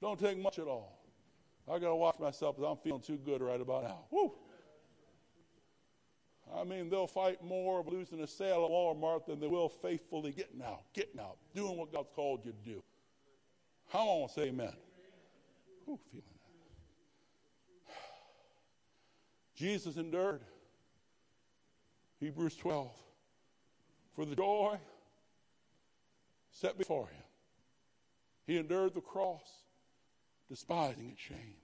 [0.00, 0.98] Don't take much at all.
[1.68, 4.06] I got to watch myself because I'm feeling too good right about now.
[4.10, 4.32] Woo!
[6.54, 10.32] I mean, they'll fight more of losing a sale at Walmart than they will faithfully
[10.32, 12.82] getting out, getting out, doing what God's called you to do.
[13.88, 14.72] How will say amen?
[15.88, 16.24] Ooh, feeling
[17.86, 17.92] that.
[19.56, 20.42] Jesus endured.
[22.20, 22.90] Hebrews 12.
[24.14, 24.78] For the joy
[26.50, 27.22] set before him,
[28.46, 29.48] he endured the cross,
[30.48, 31.54] despising its shame.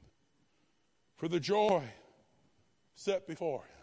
[1.17, 1.83] For the joy
[2.95, 3.74] set before him,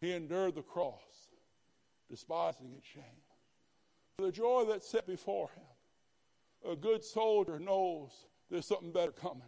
[0.00, 1.28] he endured the cross,
[2.08, 3.02] despising its shame.
[4.16, 8.10] For the joy that's set before him, a good soldier knows
[8.50, 9.42] there's something better coming.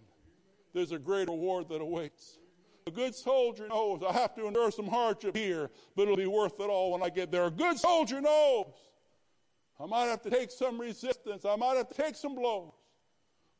[0.73, 2.39] There's a great reward that awaits.
[2.87, 6.59] A good soldier knows I have to endure some hardship here, but it'll be worth
[6.59, 7.45] it all when I get there.
[7.45, 8.73] A good soldier knows
[9.79, 11.45] I might have to take some resistance.
[11.45, 12.73] I might have to take some blows.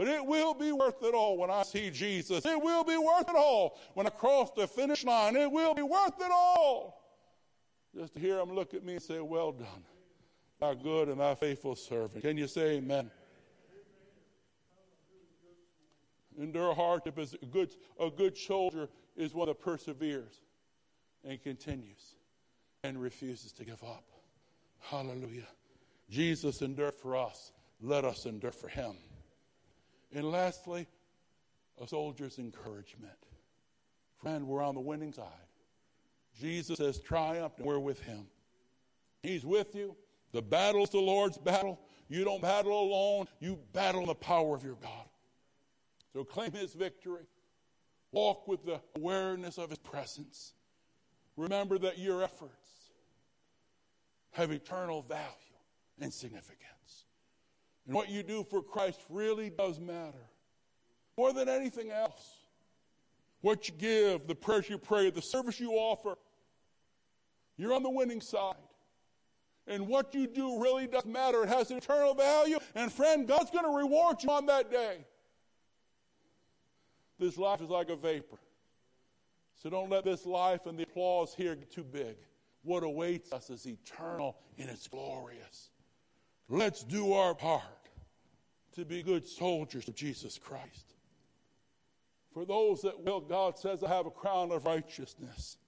[0.03, 2.45] But it will be worth it all when I see Jesus.
[2.45, 5.37] It will be worth it all when I cross the finish line.
[5.37, 7.05] It will be worth it all.
[7.97, 9.85] Just to hear him look at me and say, Well done,
[10.59, 12.21] thou good and thy faithful servant.
[12.21, 13.13] Can you say amen?
[16.37, 20.41] Endure hardship as a good, a good soldier is one that perseveres
[21.23, 22.17] and continues
[22.83, 24.03] and refuses to give up.
[24.81, 25.47] Hallelujah.
[26.11, 27.53] Jesus endured for us.
[27.81, 28.97] Let us endure for him.
[30.15, 30.87] And lastly,
[31.81, 33.13] a soldier's encouragement.
[34.21, 35.27] Friend, we're on the winning side.
[36.39, 38.27] Jesus has triumphed and we're with him.
[39.23, 39.97] He's with you.
[40.33, 41.81] The battle's the Lord's battle.
[42.09, 45.09] You don't battle alone, you battle the power of your God.
[46.13, 47.25] So claim his victory.
[48.11, 50.53] Walk with the awareness of his presence.
[51.37, 52.91] Remember that your efforts
[54.33, 55.31] have eternal value
[56.01, 56.59] and significance.
[57.87, 60.29] And what you do for Christ really does matter.
[61.17, 62.37] More than anything else.
[63.41, 66.17] What you give, the prayers you pray, the service you offer,
[67.57, 68.55] you're on the winning side.
[69.67, 71.43] And what you do really does matter.
[71.45, 72.59] It has eternal value.
[72.75, 75.05] And friend, God's going to reward you on that day.
[77.19, 78.39] This life is like a vapor.
[79.63, 82.17] So don't let this life and the applause here get too big.
[82.63, 85.71] What awaits us is eternal and it's glorious.
[86.49, 87.63] Let's do our part
[88.75, 90.95] to be good soldiers of Jesus Christ.
[92.33, 95.59] For those that will, God says, I have a crown of righteousness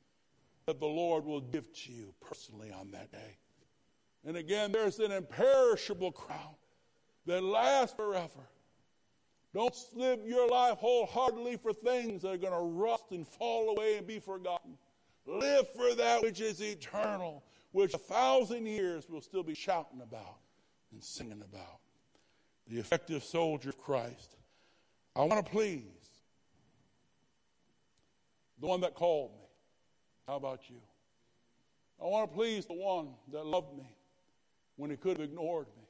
[0.66, 3.38] that the Lord will give to you personally on that day.
[4.26, 6.55] And again, there's an imperishable crown
[7.26, 8.48] that lasts forever.
[9.52, 13.98] Don't live your life wholeheartedly for things that are going to rust and fall away
[13.98, 14.76] and be forgotten.
[15.26, 20.38] Live for that which is eternal, which a thousand years will still be shouting about
[20.94, 21.80] and singing about.
[22.68, 24.36] The effective soldier of Christ.
[25.14, 25.82] I want to please
[28.60, 29.46] the one that called me.
[30.26, 30.80] How about you?
[32.02, 33.84] I want to please the one that loved me
[34.76, 35.84] when he could have ignored me,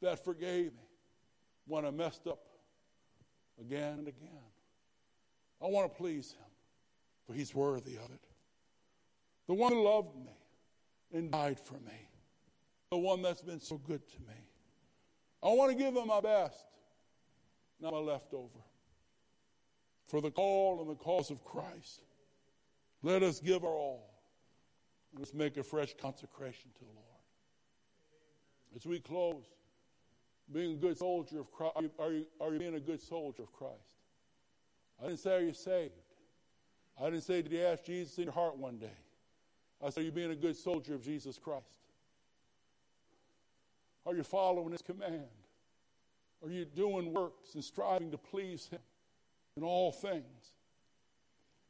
[0.00, 0.88] that forgave me
[1.66, 2.40] when I messed up
[3.60, 4.30] again and again.
[5.62, 6.46] I want to please him,
[7.26, 8.24] for he's worthy of it.
[9.46, 10.32] The one who loved me
[11.12, 12.08] and died for me
[12.94, 14.38] the one that's been so good to me.
[15.42, 16.64] I want to give him my best.
[17.80, 18.60] not my leftover.
[20.06, 22.02] For the call and the cause of Christ,
[23.02, 24.14] let us give our all.
[25.18, 27.04] Let's make a fresh consecration to the Lord.
[28.76, 29.44] As we close,
[30.52, 33.00] being a good soldier of Christ, are you, are you, are you being a good
[33.00, 33.98] soldier of Christ?
[35.02, 35.94] I didn't say, Are you saved?
[37.00, 38.98] I didn't say, Did you ask Jesus in your heart one day?
[39.84, 41.83] I said, Are you being a good soldier of Jesus Christ?
[44.06, 45.26] Are you following his command?
[46.42, 48.80] Are you doing works and striving to please him
[49.56, 50.52] in all things?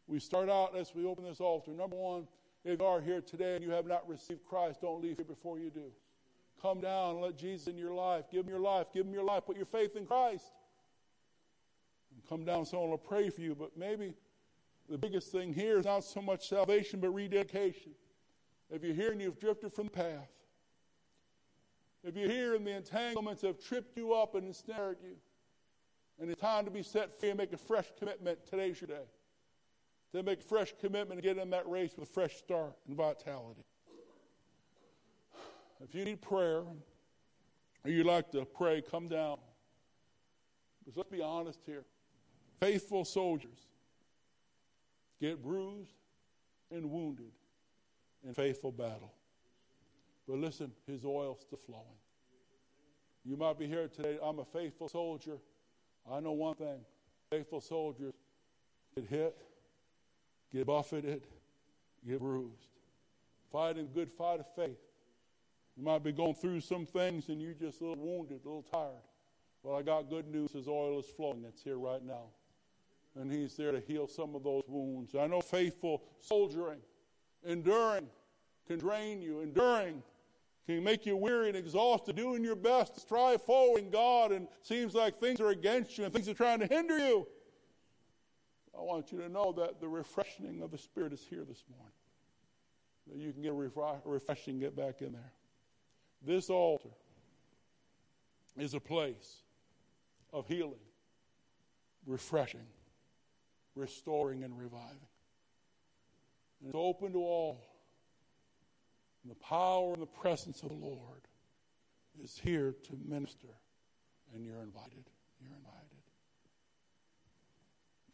[0.06, 1.70] We start out as we open this altar.
[1.70, 2.26] Number one,
[2.64, 5.58] if you are here today and you have not received Christ, don't leave here before
[5.58, 5.92] you do.
[6.60, 8.24] Come down and let Jesus in your life.
[8.30, 8.86] Give him your life.
[8.92, 9.44] Give him your life.
[9.46, 10.46] Put your faith in Christ.
[12.12, 13.54] And come down, someone will pray for you.
[13.54, 14.14] But maybe
[14.88, 17.92] the biggest thing here is not so much salvation, but rededication.
[18.70, 20.30] If you're here and you've drifted from the path,
[22.04, 25.16] if you're here and the entanglements have tripped you up and ensnared you,
[26.20, 29.06] and it's time to be set free and make a fresh commitment, today's your day.
[30.12, 32.96] To make a fresh commitment and get in that race with a fresh start and
[32.96, 33.64] vitality.
[35.82, 36.62] If you need prayer
[37.84, 39.38] or you'd like to pray, come down.
[40.78, 41.84] Because let's be honest here.
[42.60, 43.58] Faithful soldiers
[45.20, 45.96] get bruised
[46.70, 47.32] and wounded
[48.26, 49.12] in faithful battle.
[50.28, 51.84] But listen, his oil's still flowing.
[53.24, 54.18] You might be here today.
[54.22, 55.38] I'm a faithful soldier.
[56.10, 56.80] I know one thing
[57.30, 58.12] faithful soldiers
[58.94, 59.36] get hit,
[60.52, 61.22] get buffeted,
[62.06, 62.68] get bruised.
[63.50, 64.78] Fighting good fight of faith.
[65.76, 68.64] You might be going through some things and you're just a little wounded, a little
[68.70, 69.02] tired.
[69.62, 70.52] Well, I got good news.
[70.52, 71.44] His oil is flowing.
[71.48, 72.26] It's here right now.
[73.16, 75.14] And He's there to heal some of those wounds.
[75.14, 76.80] I know faithful soldiering,
[77.44, 78.08] enduring,
[78.66, 79.40] can drain you.
[79.40, 80.02] Enduring
[80.66, 84.48] can make you weary and exhausted, doing your best to strive forward in God, and
[84.62, 87.26] seems like things are against you and things are trying to hinder you.
[88.76, 91.92] I want you to know that the refreshing of the Spirit is here this morning.
[93.06, 95.32] That you can get a refreshing, get back in there.
[96.26, 96.88] This altar
[98.56, 99.42] is a place
[100.32, 100.80] of healing,
[102.06, 102.66] refreshing,
[103.76, 105.08] restoring, and reviving.
[106.60, 107.60] And it's open to all.
[109.24, 111.26] And the power and the presence of the Lord
[112.22, 113.48] is here to minister,
[114.34, 115.08] and you're invited.
[115.40, 115.80] You're invited.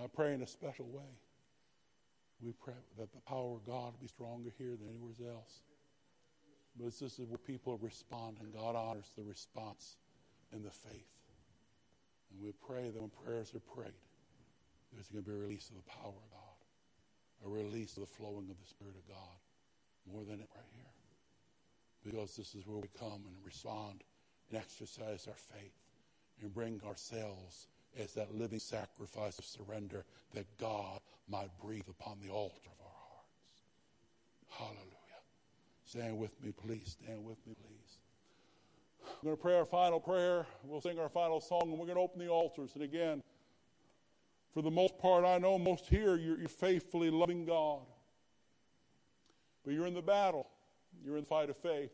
[0.03, 1.11] I pray in a special way.
[2.41, 5.61] We pray that the power of God be stronger here than anywhere else.
[6.77, 9.97] But this is where people respond, and God honors the response
[10.53, 11.11] and the faith.
[12.32, 13.93] And we pray that when prayers are prayed,
[14.93, 16.59] there's going to be a release of the power of God,
[17.45, 19.39] a release of the flowing of the Spirit of God,
[20.11, 20.90] more than it right here.
[22.05, 24.02] Because this is where we come and respond
[24.51, 25.74] and exercise our faith
[26.40, 27.66] and bring ourselves
[27.98, 30.05] as that living sacrifice of surrender
[30.35, 33.62] that God might breathe upon the altar of our hearts.
[34.48, 34.97] Hallelujah.
[35.85, 36.97] Stand with me, please.
[37.02, 37.98] Stand with me, please.
[39.22, 40.47] We're going to pray our final prayer.
[40.64, 42.70] We'll sing our final song, and we're going to open the altars.
[42.74, 43.22] And again,
[44.52, 47.81] for the most part, I know most here you're, you're faithfully loving God.
[49.64, 50.48] But you're in the battle,
[51.05, 51.93] you're in the fight of faith.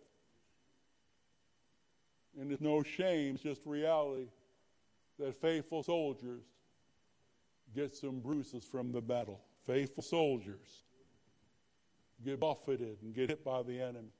[2.38, 4.28] And there's no shame, it's just reality
[5.18, 6.42] that faithful soldiers
[7.74, 9.40] get some bruises from the battle.
[9.66, 10.84] Faithful soldiers
[12.24, 14.12] get buffeted and get hit by the enemy.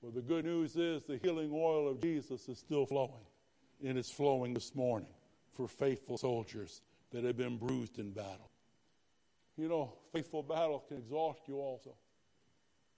[0.00, 3.24] Well, the good news is the healing oil of Jesus is still flowing,
[3.84, 5.08] and it's flowing this morning
[5.54, 6.82] for faithful soldiers
[7.12, 8.50] that have been bruised in battle.
[9.56, 11.94] You know, faithful battle can exhaust you also.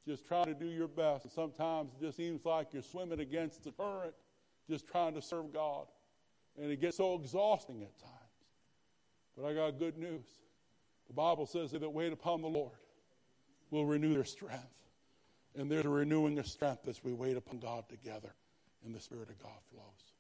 [0.07, 1.33] Just trying to do your best.
[1.35, 4.15] Sometimes it just seems like you're swimming against the current,
[4.69, 5.87] just trying to serve God.
[6.61, 8.13] And it gets so exhausting at times.
[9.37, 10.27] But I got good news.
[11.07, 12.79] The Bible says that wait upon the Lord
[13.71, 14.63] will renew their strength.
[15.57, 18.35] And there's a renewing of strength as we wait upon God together
[18.85, 20.13] and the Spirit of God flows.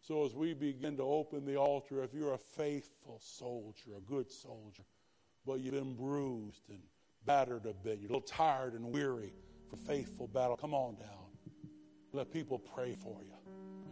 [0.00, 4.30] So as we begin to open the altar, if you're a faithful soldier, a good
[4.30, 4.84] soldier,
[5.44, 6.80] but you've been bruised and
[7.26, 9.32] battered a bit, you're a little tired and weary
[9.68, 11.08] from faithful battle, come on down.
[12.12, 13.34] Let people pray for you.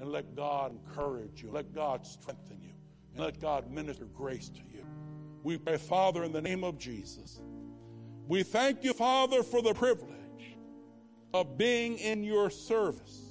[0.01, 1.51] And let God encourage you.
[1.51, 2.73] Let God strengthen you.
[3.15, 4.85] And let God minister grace to you.
[5.43, 7.41] We pray, Father, in the name of Jesus.
[8.27, 10.57] We thank you, Father, for the privilege
[11.33, 13.23] of being in your service.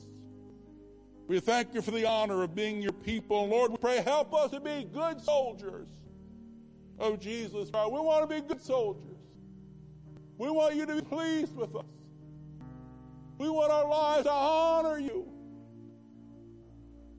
[1.27, 3.43] We thank you for the honor of being your people.
[3.43, 5.89] And Lord, we pray, help us to be good soldiers
[6.99, 7.91] of Jesus Christ.
[7.91, 9.14] We want to be good soldiers.
[10.37, 11.85] We want you to be pleased with us.
[13.37, 15.27] We want our lives to honor you.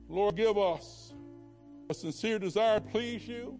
[0.09, 1.13] Lord, give us
[1.89, 3.59] a sincere desire to please you.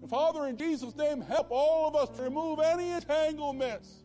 [0.00, 4.02] And Father, in Jesus' name, help all of us to remove any entanglements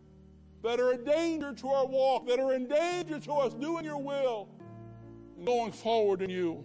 [0.63, 4.01] that are a danger to our walk, that are in danger to us doing your
[4.01, 4.49] will
[5.37, 6.63] and going forward in you.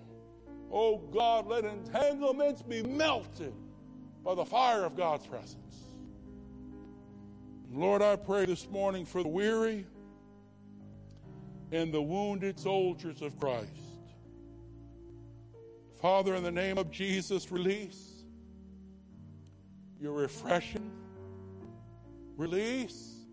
[0.70, 3.54] Oh God, let entanglements be melted
[4.24, 5.61] by the fire of God's presence.
[7.74, 9.86] Lord, I pray this morning for the weary
[11.70, 13.70] and the wounded soldiers of Christ.
[15.98, 18.24] Father, in the name of Jesus, release
[19.98, 20.90] your refreshing,
[22.36, 23.24] release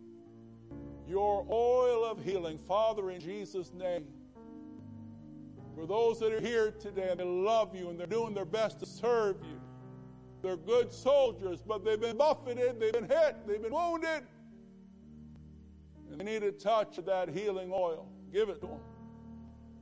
[1.05, 2.57] your oil of healing.
[2.57, 4.05] Father, in Jesus' name,
[5.75, 8.79] for those that are here today and they love you and they're doing their best
[8.79, 9.58] to serve you,
[10.41, 14.23] they're good soldiers, but they've been buffeted, they've been hit, they've been wounded,
[16.09, 18.07] and they need a touch of that healing oil.
[18.31, 18.79] Give it to them.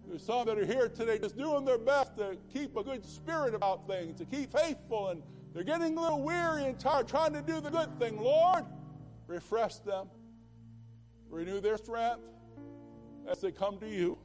[0.08, 3.54] There's some that are here today just doing their best to keep a good spirit
[3.54, 5.22] about things, to keep faithful, and
[5.54, 8.22] they're getting a little weary and tired trying to do the good thing.
[8.22, 8.64] Lord,
[9.28, 10.08] refresh them,
[11.30, 12.22] renew their strength
[13.30, 14.18] as they come to you.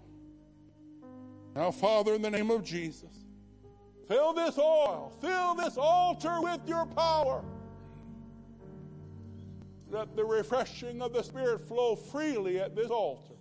[1.55, 3.22] Now, Father, in the name of Jesus,
[4.13, 7.43] fill this oil, fill this altar with your power.
[9.91, 13.35] Let the refreshing of the Spirit flow freely at this altar,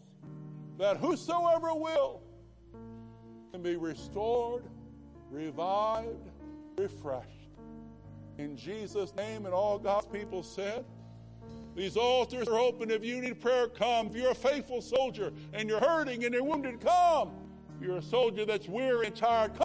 [0.78, 2.22] that whosoever will
[3.52, 4.64] can be restored,
[5.30, 6.30] revived,
[6.78, 7.28] refreshed.
[8.38, 10.86] In Jesus' name, and all God's people said,
[11.76, 12.92] these altars are open.
[12.92, 14.08] If you need prayer, come.
[14.08, 17.32] If you're a faithful soldier and you're hurting and you're wounded, come.
[17.78, 19.60] If you're a soldier that's weary and tired, come.